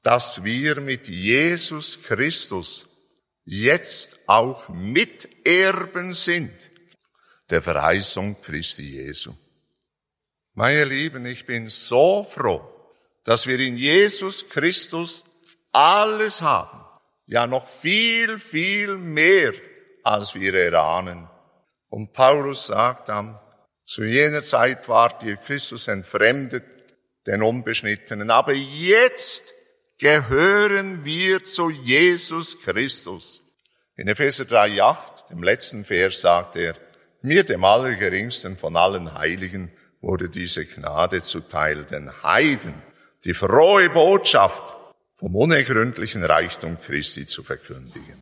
dass 0.03 0.43
wir 0.45 0.81
mit 0.81 1.09
Jesus 1.09 2.03
Christus 2.03 2.87
jetzt 3.45 4.19
auch 4.27 4.69
Miterben 4.69 6.13
sind 6.13 6.71
der 7.51 7.63
Verheißung 7.63 8.41
Christi 8.43 8.83
Jesu. 8.83 9.33
Meine 10.55 10.85
Lieben, 10.85 11.27
ich 11.27 11.47
bin 11.47 11.69
so 11.69 12.25
froh, 12.25 12.91
dass 13.25 13.47
wir 13.47 13.59
in 13.61 13.77
Jesus 13.77 14.49
Christus 14.49 15.25
alles 15.73 16.43
haben. 16.43 16.76
Ja, 17.27 17.47
noch 17.47 17.69
viel, 17.69 18.39
viel 18.39 18.97
mehr, 18.97 19.53
als 20.03 20.35
wir 20.35 20.55
erahnen. 20.55 21.29
Und 21.89 22.13
Paulus 22.13 22.67
sagt 22.67 23.09
dann, 23.09 23.39
zu 23.85 24.05
jener 24.05 24.43
Zeit 24.43 24.89
wart 24.89 25.23
ihr 25.23 25.37
Christus 25.37 25.89
entfremdet, 25.89 26.65
den 27.27 27.43
Unbeschnittenen. 27.43 28.31
Aber 28.31 28.53
jetzt 28.53 29.53
gehören 29.99 31.05
wir 31.05 31.45
zu 31.45 31.71
Jesus 31.71 32.61
Christus. 32.63 33.43
In 33.97 34.09
Epheser 34.09 34.45
3,8, 34.45 35.29
dem 35.31 35.43
letzten 35.43 35.85
Vers, 35.85 36.21
sagt 36.21 36.57
er, 36.57 36.75
mir, 37.23 37.45
dem 37.45 37.65
Allergeringsten 37.65 38.57
von 38.57 38.77
allen 38.77 39.15
Heiligen, 39.15 39.73
wurde 40.01 40.29
diese 40.29 40.65
Gnade 40.65 41.23
zuteil, 41.23 41.85
den 41.85 42.23
Heiden 42.23 42.83
die 43.27 43.35
frohe 43.35 43.91
Botschaft 43.91 44.76
vom 45.17 45.35
unergründlichen 45.35 46.25
Reichtum 46.25 46.79
Christi 46.79 47.27
zu 47.27 47.43
verkündigen. 47.43 48.21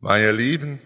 Meine 0.00 0.32
Lieben, 0.32 0.80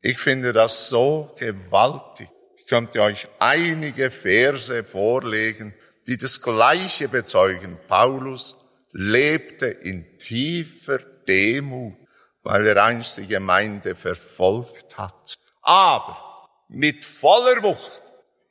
ich 0.00 0.18
finde 0.18 0.52
das 0.52 0.88
so 0.88 1.34
gewaltig. 1.38 2.28
Ich 2.56 2.66
könnte 2.66 3.02
euch 3.02 3.28
einige 3.38 4.10
Verse 4.10 4.82
vorlegen, 4.84 5.74
die 6.06 6.16
das 6.16 6.40
Gleiche 6.40 7.08
bezeugen. 7.08 7.78
Paulus 7.86 8.56
lebte 8.92 9.66
in 9.66 10.18
tiefer 10.18 10.98
Demut, 11.28 11.94
weil 12.42 12.66
er 12.66 12.82
einst 12.82 13.18
die 13.18 13.26
Gemeinde 13.26 13.94
verfolgt 13.94 14.96
hat. 14.96 15.34
Aber 15.60 16.48
mit 16.68 17.04
voller 17.04 17.62
Wucht 17.62 18.02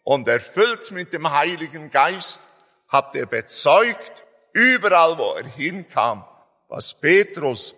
und 0.04 0.28
erfüllt 0.28 0.92
mit 0.92 1.14
dem 1.14 1.32
Heiligen 1.32 1.90
Geist 1.90 2.44
hat 2.88 3.16
er 3.16 3.26
bezeugt, 3.26 4.24
überall 4.58 5.18
wo 5.18 5.34
er 5.34 5.48
hinkam, 5.48 6.26
was 6.68 7.00
Petrus 7.00 7.76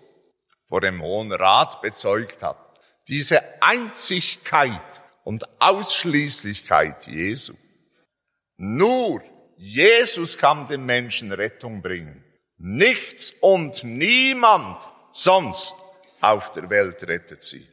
vor 0.65 0.81
dem 0.81 1.01
Hohen 1.01 1.31
Rat 1.31 1.81
bezeugt 1.81 2.41
hat. 2.41 2.57
Diese 3.07 3.41
Einzigkeit 3.61 5.01
und 5.23 5.43
Ausschließlichkeit 5.59 7.07
Jesu. 7.07 7.53
Nur 8.57 9.21
Jesus 9.57 10.37
kann 10.37 10.67
den 10.67 10.85
Menschen 10.85 11.31
Rettung 11.33 11.81
bringen. 11.81 12.23
Nichts 12.57 13.33
und 13.41 13.83
niemand 13.83 14.81
sonst 15.11 15.75
auf 16.21 16.53
der 16.53 16.69
Welt 16.69 17.07
rettet 17.07 17.41
sie. 17.41 17.67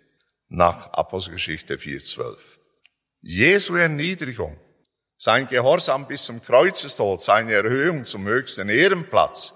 Nach 0.48 0.92
Apostelgeschichte 0.92 1.76
4.12. 1.76 2.36
Jesu 3.20 3.74
Erniedrigung, 3.76 4.56
sein 5.18 5.46
Gehorsam 5.46 6.06
bis 6.06 6.24
zum 6.24 6.42
Kreuzestod, 6.42 7.22
seine 7.22 7.52
Erhöhung 7.52 8.04
zum 8.04 8.26
höchsten 8.26 8.68
Ehrenplatz. 8.68 9.54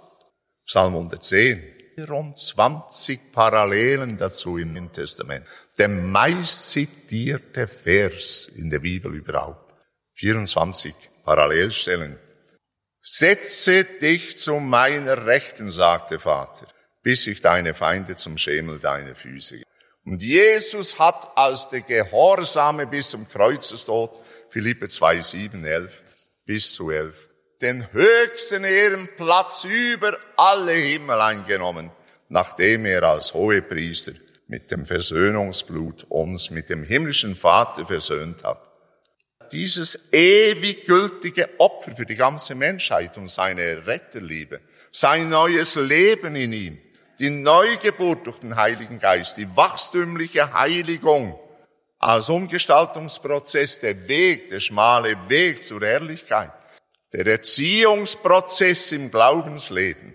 Psalm 0.66 0.94
110. 0.94 1.62
Rund 2.08 2.38
20 2.38 3.32
Parallelen 3.32 4.16
dazu 4.16 4.56
im 4.56 4.72
Neuen 4.72 4.90
Testament. 4.90 5.44
Der 5.78 5.88
meist 5.88 6.70
zitierte 6.70 7.66
Vers 7.66 8.48
in 8.48 8.70
der 8.70 8.78
Bibel 8.78 9.14
überhaupt. 9.14 9.74
24 10.14 10.94
Parallelstellen. 11.24 12.18
Setze 13.02 13.84
dich 13.84 14.38
zu 14.38 14.61
meiner 14.61 15.26
Rechten, 15.26 15.70
sagte 15.70 16.18
Vater, 16.18 16.66
bis 17.02 17.26
ich 17.26 17.40
deine 17.40 17.74
Feinde 17.74 18.14
zum 18.14 18.38
Schemel 18.38 18.78
deiner 18.78 19.14
Füße. 19.14 19.62
Und 20.04 20.22
Jesus 20.22 20.98
hat 20.98 21.36
als 21.36 21.68
der 21.70 21.82
Gehorsame 21.82 22.86
bis 22.86 23.11
zum 23.11 23.28
Kreuzestod, 23.28 24.18
Philippe 24.51 24.88
2, 24.88 25.20
7, 25.20 25.64
11 25.64 26.03
bis 26.44 26.74
zu 26.74 26.90
11, 26.90 27.28
den 27.61 27.92
höchsten 27.92 28.64
Ehrenplatz 28.64 29.64
über 29.64 30.18
alle 30.36 30.72
Himmel 30.72 31.20
eingenommen, 31.20 31.90
nachdem 32.28 32.84
er 32.84 33.05
als 33.05 33.32
Hohepriester 33.32 34.12
mit 34.48 34.72
dem 34.72 34.84
Versöhnungsblut 34.84 36.07
uns 36.09 36.51
mit 36.51 36.68
dem 36.68 36.82
himmlischen 36.82 37.36
Vater 37.36 37.86
versöhnt 37.86 38.42
hat. 38.42 38.68
Dieses 39.53 40.12
ewig 40.12 40.84
gültige 40.84 41.48
Opfer 41.59 41.92
für 41.92 42.07
die 42.07 42.16
ganze 42.16 42.57
Menschheit 42.57 43.16
und 43.18 43.30
seine 43.30 43.86
Retterliebe, 43.86 44.61
sein 44.90 45.28
neues 45.28 45.76
Leben 45.76 46.34
in 46.34 46.53
ihm, 46.53 46.78
die 47.20 47.30
Neugeburt 47.30 48.26
durch 48.26 48.40
den 48.40 48.57
Heiligen 48.57 48.98
Geist, 48.98 49.36
die 49.36 49.57
wachstümliche 49.57 50.53
Heiligung 50.53 51.38
als 52.01 52.30
Umgestaltungsprozess, 52.30 53.80
der 53.80 54.09
Weg, 54.09 54.48
der 54.48 54.61
schmale 54.61 55.16
Weg 55.28 55.62
zur 55.64 55.82
Ehrlichkeit, 55.82 56.51
der 57.12 57.26
Erziehungsprozess 57.26 58.92
im 58.92 59.11
Glaubensleben, 59.11 60.14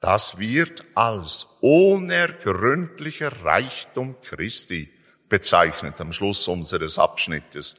das 0.00 0.38
wird 0.38 0.84
als 0.96 1.46
unergründlicher 1.60 3.30
Reichtum 3.44 4.20
Christi 4.20 4.92
bezeichnet 5.28 6.00
am 6.00 6.12
Schluss 6.12 6.48
unseres 6.48 6.98
Abschnittes. 6.98 7.76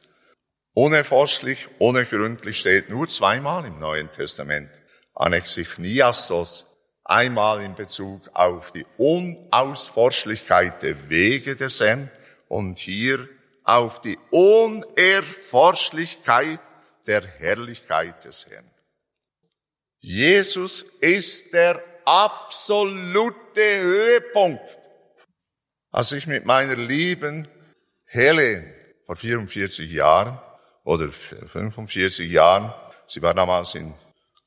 Unerforschlich, 0.72 1.68
unergründlich 1.78 2.58
steht 2.58 2.88
nur 2.88 3.08
zweimal 3.08 3.66
im 3.66 3.78
Neuen 3.78 4.10
Testament. 4.10 4.70
Anaxichniastos, 5.14 6.66
einmal 7.04 7.62
in 7.62 7.74
Bezug 7.74 8.22
auf 8.32 8.72
die 8.72 8.86
Unausforschlichkeit 8.96 10.82
der 10.82 11.10
Wege 11.10 11.54
des 11.56 11.78
Herrn 11.80 12.10
und 12.48 12.78
hier 12.78 13.28
auf 13.64 14.00
die 14.00 14.18
Unerforschlichkeit 14.30 16.60
der 17.06 17.26
Herrlichkeit 17.26 18.24
des 18.24 18.46
Herrn. 18.48 18.70
Jesus 20.00 20.86
ist 21.00 21.52
der 21.52 21.82
absolute 22.04 23.80
Höhepunkt. 23.80 24.62
Als 25.90 26.12
ich 26.12 26.26
mit 26.26 26.44
meiner 26.44 26.76
lieben 26.76 27.48
Helen 28.04 28.70
vor 29.06 29.16
44 29.16 29.90
Jahren 29.90 30.38
oder 30.84 31.10
45 31.10 32.30
Jahren. 32.30 32.72
Sie 33.06 33.22
war 33.22 33.34
damals 33.34 33.74
in 33.74 33.94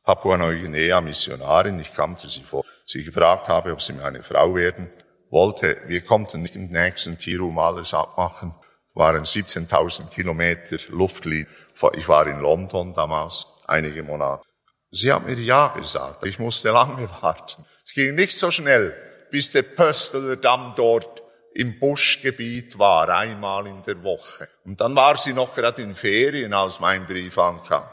Papua-Neuguinea 0.03 1.01
Missionarin. 1.01 1.79
Ich 1.79 1.91
kannte 1.91 2.27
sie 2.27 2.43
vor. 2.43 2.63
Sie 2.85 3.03
gefragt 3.03 3.49
habe, 3.49 3.73
ob 3.73 3.81
sie 3.81 3.93
meine 3.93 4.23
Frau 4.23 4.55
werden 4.55 4.89
wollte. 5.29 5.81
Wir 5.87 6.01
konnten 6.01 6.41
nicht 6.41 6.55
im 6.55 6.67
nächsten 6.67 7.17
Tirum 7.17 7.59
alles 7.59 7.93
abmachen. 7.93 8.55
Waren 8.97 9.25
17.000 9.25 10.09
Kilometer 10.09 10.77
Luftlinie. 10.89 11.45
Ich 11.93 12.07
war 12.07 12.25
in 12.25 12.39
London 12.39 12.95
damals, 12.95 13.45
einige 13.67 14.01
Monate. 14.01 14.43
Sie 14.89 15.13
hat 15.13 15.23
mir 15.23 15.35
Ja 15.35 15.67
gesagt. 15.67 16.25
Ich 16.25 16.39
musste 16.39 16.71
lange 16.71 17.07
warten. 17.21 17.63
Es 17.85 17.93
ging 17.93 18.15
nicht 18.15 18.35
so 18.35 18.49
schnell, 18.49 18.95
bis 19.29 19.51
der 19.51 19.61
Pöstler 19.61 20.35
dann 20.37 20.73
dort 20.75 21.21
im 21.53 21.77
Buschgebiet 21.77 22.79
war, 22.79 23.07
einmal 23.09 23.67
in 23.67 23.83
der 23.83 24.01
Woche. 24.01 24.49
Und 24.65 24.81
dann 24.81 24.95
war 24.95 25.15
sie 25.15 25.33
noch 25.33 25.53
gerade 25.53 25.83
in 25.83 25.93
Ferien, 25.93 26.55
als 26.55 26.79
mein 26.79 27.05
Brief 27.05 27.37
ankam. 27.37 27.87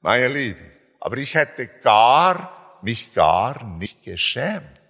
Meine 0.00 0.28
Lieben, 0.28 0.68
aber 0.98 1.16
ich 1.18 1.34
hätte 1.36 1.68
gar, 1.80 2.80
mich 2.82 3.12
gar 3.12 3.62
nicht 3.64 4.02
geschämt 4.02 4.80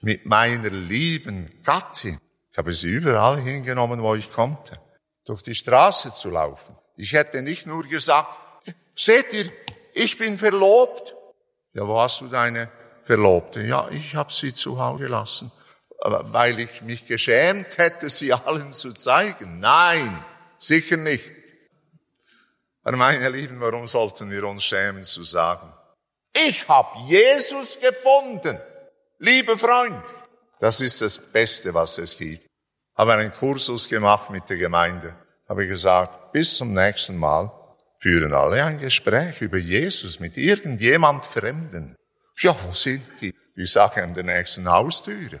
mit 0.00 0.24
meiner 0.24 0.70
lieben 0.70 1.60
Gattin. 1.62 2.18
Ich 2.60 2.62
habe 2.62 2.74
sie 2.74 2.90
überall 2.90 3.40
hingenommen, 3.40 4.02
wo 4.02 4.14
ich 4.14 4.28
konnte, 4.28 4.78
durch 5.24 5.40
die 5.40 5.54
Straße 5.54 6.12
zu 6.12 6.28
laufen. 6.28 6.76
Ich 6.94 7.14
hätte 7.14 7.40
nicht 7.40 7.66
nur 7.66 7.84
gesagt, 7.84 8.28
seht 8.94 9.32
ihr, 9.32 9.50
ich 9.94 10.18
bin 10.18 10.36
verlobt. 10.36 11.16
Ja, 11.72 11.88
wo 11.88 11.98
hast 11.98 12.20
du 12.20 12.28
deine 12.28 12.70
Verlobte? 13.00 13.62
Ja, 13.62 13.88
ich 13.88 14.14
habe 14.14 14.30
sie 14.30 14.52
zu 14.52 14.78
Hause 14.78 15.04
gelassen 15.04 15.50
weil 16.02 16.58
ich 16.60 16.82
mich 16.82 17.06
geschämt 17.06 17.78
hätte, 17.78 18.10
sie 18.10 18.30
allen 18.34 18.72
zu 18.72 18.92
zeigen. 18.92 19.58
Nein, 19.58 20.22
sicher 20.58 20.98
nicht. 20.98 21.32
Aber 22.82 22.98
meine 22.98 23.30
Lieben, 23.30 23.58
warum 23.60 23.88
sollten 23.88 24.30
wir 24.30 24.44
uns 24.44 24.64
schämen 24.64 25.04
zu 25.04 25.22
sagen, 25.22 25.72
ich 26.46 26.68
habe 26.68 26.98
Jesus 27.08 27.80
gefunden, 27.80 28.58
liebe 29.18 29.56
Freund. 29.56 30.04
Das 30.58 30.80
ist 30.80 31.00
das 31.00 31.18
Beste, 31.18 31.72
was 31.72 31.96
es 31.96 32.16
gibt. 32.18 32.49
Habe 32.96 33.14
einen 33.14 33.32
Kursus 33.32 33.88
gemacht 33.88 34.30
mit 34.30 34.48
der 34.50 34.56
Gemeinde. 34.56 35.14
Habe 35.48 35.66
gesagt, 35.66 36.32
bis 36.32 36.56
zum 36.56 36.72
nächsten 36.72 37.16
Mal 37.16 37.50
führen 37.98 38.32
alle 38.32 38.64
ein 38.64 38.78
Gespräch 38.78 39.40
über 39.40 39.58
Jesus 39.58 40.20
mit 40.20 40.36
irgendjemand 40.36 41.26
Fremden. 41.26 41.96
Ja, 42.38 42.56
wo 42.64 42.72
sind 42.72 43.02
die? 43.20 43.34
Ich 43.56 43.72
sage 43.72 44.02
an 44.02 44.14
der 44.14 44.24
nächsten 44.24 44.68
Haustüre. 44.68 45.40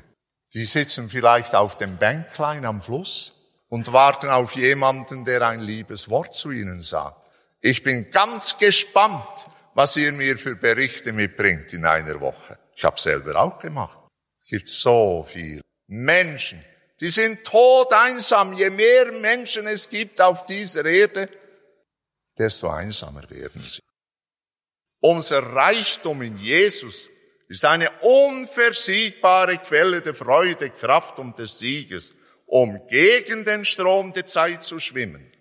Die 0.52 0.64
sitzen 0.64 1.08
vielleicht 1.08 1.54
auf 1.54 1.78
dem 1.78 1.96
Bänklein 1.96 2.64
am 2.64 2.80
Fluss 2.80 3.34
und 3.68 3.92
warten 3.92 4.28
auf 4.28 4.56
jemanden, 4.56 5.24
der 5.24 5.46
ein 5.46 5.60
liebes 5.60 6.10
Wort 6.10 6.34
zu 6.34 6.50
ihnen 6.50 6.82
sagt. 6.82 7.28
Ich 7.60 7.82
bin 7.82 8.10
ganz 8.10 8.58
gespannt, 8.58 9.46
was 9.74 9.96
ihr 9.96 10.12
mir 10.12 10.36
für 10.36 10.56
Berichte 10.56 11.12
mitbringt 11.12 11.72
in 11.72 11.86
einer 11.86 12.20
Woche. 12.20 12.58
Ich 12.74 12.84
habe 12.84 13.00
selber 13.00 13.36
auch 13.36 13.58
gemacht. 13.58 13.98
Es 14.42 14.48
gibt 14.48 14.68
so 14.68 15.26
viele 15.28 15.60
Menschen, 15.86 16.64
die 17.00 17.08
sind 17.08 17.44
todeinsam. 17.44 18.52
Je 18.52 18.70
mehr 18.70 19.10
Menschen 19.12 19.66
es 19.66 19.88
gibt 19.88 20.20
auf 20.20 20.46
dieser 20.46 20.84
Erde, 20.84 21.28
desto 22.38 22.68
einsamer 22.68 23.28
werden 23.30 23.62
sie. 23.62 23.80
Unser 25.00 25.42
Reichtum 25.42 26.20
in 26.22 26.36
Jesus 26.36 27.08
ist 27.48 27.64
eine 27.64 27.90
unversiegbare 28.02 29.58
Quelle 29.58 30.02
der 30.02 30.14
Freude, 30.14 30.70
Kraft 30.70 31.18
und 31.18 31.38
des 31.38 31.58
Sieges, 31.58 32.12
um 32.46 32.86
gegen 32.88 33.44
den 33.44 33.64
Strom 33.64 34.12
der 34.12 34.26
Zeit 34.26 34.62
zu 34.62 34.78
schwimmen. 34.78 35.32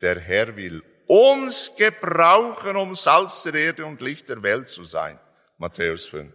Der 0.00 0.18
Herr 0.18 0.56
will 0.56 0.82
uns 1.06 1.72
gebrauchen, 1.76 2.76
um 2.76 2.94
Salz 2.94 3.42
der 3.42 3.54
Erde 3.54 3.84
und 3.84 4.00
Licht 4.00 4.28
der 4.28 4.42
Welt 4.42 4.68
zu 4.68 4.82
sein. 4.82 5.20
Matthäus 5.58 6.08
5. 6.08 6.32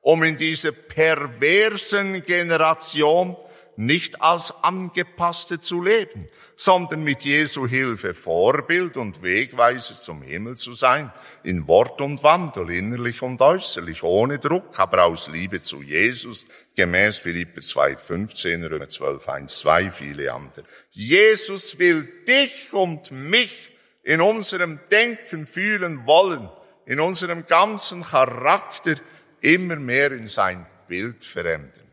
Um 0.00 0.22
in 0.22 0.36
dieser 0.36 0.72
perversen 0.72 2.24
Generation 2.24 3.36
nicht 3.80 4.20
als 4.20 4.62
Angepasste 4.62 5.58
zu 5.58 5.82
leben, 5.82 6.28
sondern 6.56 7.02
mit 7.02 7.22
Jesu 7.22 7.66
Hilfe 7.66 8.12
Vorbild 8.12 8.98
und 8.98 9.22
Wegweiser 9.22 9.94
zum 9.94 10.20
Himmel 10.20 10.56
zu 10.58 10.74
sein, 10.74 11.10
in 11.44 11.66
Wort 11.66 12.02
und 12.02 12.22
Wandel, 12.22 12.70
innerlich 12.70 13.22
und 13.22 13.40
äußerlich, 13.40 14.02
ohne 14.02 14.38
Druck, 14.38 14.78
aber 14.78 15.04
aus 15.04 15.28
Liebe 15.28 15.60
zu 15.60 15.80
Jesus, 15.80 16.46
gemäß 16.76 17.20
Philippe 17.20 17.60
2,15, 17.60 18.68
Römer 18.68 18.88
12, 18.88 19.28
1, 19.28 19.58
2, 19.60 19.90
viele 19.90 20.32
andere. 20.32 20.64
Jesus 20.90 21.78
will 21.78 22.06
dich 22.28 22.74
und 22.74 23.10
mich 23.10 23.72
in 24.02 24.20
unserem 24.20 24.78
Denken, 24.92 25.46
Fühlen, 25.46 26.06
Wollen, 26.06 26.50
in 26.84 27.00
unserem 27.00 27.46
ganzen 27.46 28.02
Charakter 28.02 28.96
immer 29.40 29.76
mehr 29.76 30.12
in 30.12 30.28
sein 30.28 30.68
Bild 30.86 31.24
verändern 31.24 31.89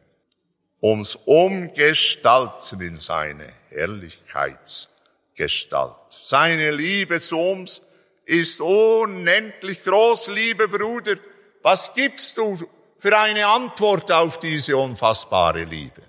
uns 0.92 1.16
umgestalten 1.16 2.82
in 2.82 3.00
seine 3.00 3.48
Herrlichkeitsgestalt. 3.70 5.96
Seine 6.10 6.72
Liebe 6.72 7.20
zu 7.20 7.38
uns 7.38 7.82
ist 8.26 8.62
unendlich 8.62 9.84
groß, 9.84 10.30
liebe 10.30 10.68
Bruder. 10.68 11.16
Was 11.62 11.94
gibst 11.94 12.38
du 12.38 12.58
für 12.98 13.18
eine 13.18 13.46
Antwort 13.48 14.12
auf 14.12 14.40
diese 14.40 14.78
unfassbare 14.78 15.64
Liebe? 15.64 16.02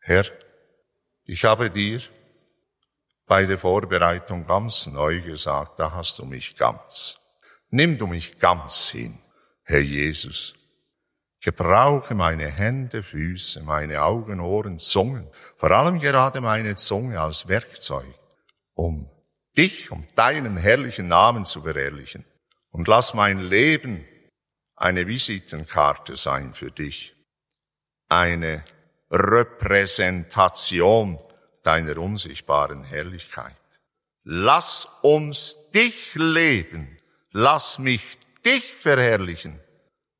Herr, 0.00 0.24
ich 1.26 1.44
habe 1.44 1.70
dir 1.70 2.00
bei 3.26 3.46
der 3.46 3.58
Vorbereitung 3.58 4.46
ganz 4.46 4.86
neu 4.86 5.20
gesagt, 5.20 5.78
da 5.78 5.92
hast 5.92 6.18
du 6.18 6.24
mich 6.24 6.56
ganz. 6.56 7.16
Nimm 7.70 7.96
du 7.96 8.06
mich 8.06 8.38
ganz 8.38 8.90
hin, 8.90 9.20
Herr 9.64 9.80
Jesus. 9.80 10.54
Gebrauche 11.42 12.14
meine 12.14 12.46
Hände, 12.46 13.02
Füße, 13.02 13.62
meine 13.62 14.02
Augen, 14.02 14.40
Ohren, 14.40 14.78
Zungen, 14.78 15.26
vor 15.56 15.70
allem 15.70 15.98
gerade 15.98 16.42
meine 16.42 16.76
Zunge 16.76 17.18
als 17.18 17.48
Werkzeug, 17.48 18.04
um 18.74 19.10
dich, 19.56 19.90
um 19.90 20.06
deinen 20.14 20.58
herrlichen 20.58 21.08
Namen 21.08 21.46
zu 21.46 21.62
verherrlichen. 21.62 22.26
Und 22.70 22.88
lass 22.88 23.14
mein 23.14 23.40
Leben 23.40 24.06
eine 24.76 25.06
Visitenkarte 25.06 26.16
sein 26.16 26.52
für 26.52 26.70
dich, 26.70 27.16
eine 28.08 28.62
Repräsentation 29.10 31.18
deiner 31.62 31.96
unsichtbaren 31.96 32.84
Herrlichkeit. 32.84 33.56
Lass 34.24 34.86
uns 35.02 35.56
dich 35.74 36.14
leben, 36.14 36.98
lass 37.32 37.78
mich 37.78 38.02
dich 38.44 38.64
verherrlichen. 38.64 39.58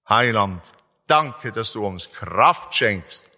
Heiland, 0.08 0.62
Danke, 1.10 1.50
dass 1.50 1.72
du 1.72 1.84
uns 1.84 2.12
Kraft 2.12 2.72
schenkst, 2.72 3.32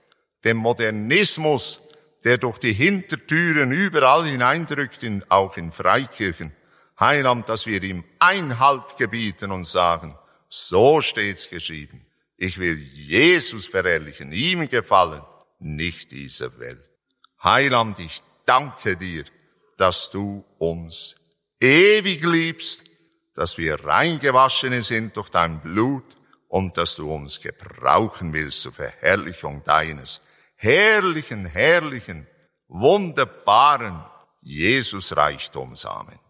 dem 0.44 0.58
Modernismus, 0.58 1.80
der 2.22 2.36
durch 2.36 2.58
die 2.58 2.74
Hintertüren 2.74 3.72
überall 3.72 4.26
hineindrückt, 4.26 5.02
in, 5.02 5.24
auch 5.30 5.56
in 5.56 5.70
Freikirchen. 5.70 6.52
Heiland, 7.00 7.48
dass 7.48 7.66
wir 7.66 7.82
ihm 7.82 8.04
Einhalt 8.18 8.98
gebieten 8.98 9.50
und 9.50 9.66
sagen, 9.66 10.18
so 10.50 11.00
steht's 11.00 11.48
geschrieben. 11.48 12.04
Ich 12.36 12.58
will 12.58 12.76
Jesus 12.76 13.68
verherrlichen, 13.68 14.32
ihm 14.32 14.68
gefallen, 14.68 15.22
nicht 15.58 16.10
dieser 16.10 16.58
Welt. 16.58 16.86
Heiland, 17.42 17.98
ich 18.00 18.22
danke 18.44 18.98
dir, 18.98 19.24
dass 19.78 20.10
du 20.10 20.44
uns 20.58 21.16
ewig 21.58 22.22
liebst, 22.22 22.84
dass 23.32 23.56
wir 23.56 23.82
reingewaschene 23.82 24.82
sind 24.82 25.16
durch 25.16 25.30
dein 25.30 25.62
Blut 25.62 26.04
und 26.53 26.76
dass 26.76 26.96
du 26.96 27.11
uns 27.11 27.40
gebrauchen 27.40 28.34
willst 28.34 28.61
zur 28.61 28.72
Verherrlichung 28.72 29.64
deines 29.64 30.22
herrlichen, 30.57 31.46
herrlichen, 31.46 32.26
wunderbaren 32.68 34.05
Jesus-Reichtums. 34.42 35.86
Amen. 35.86 36.21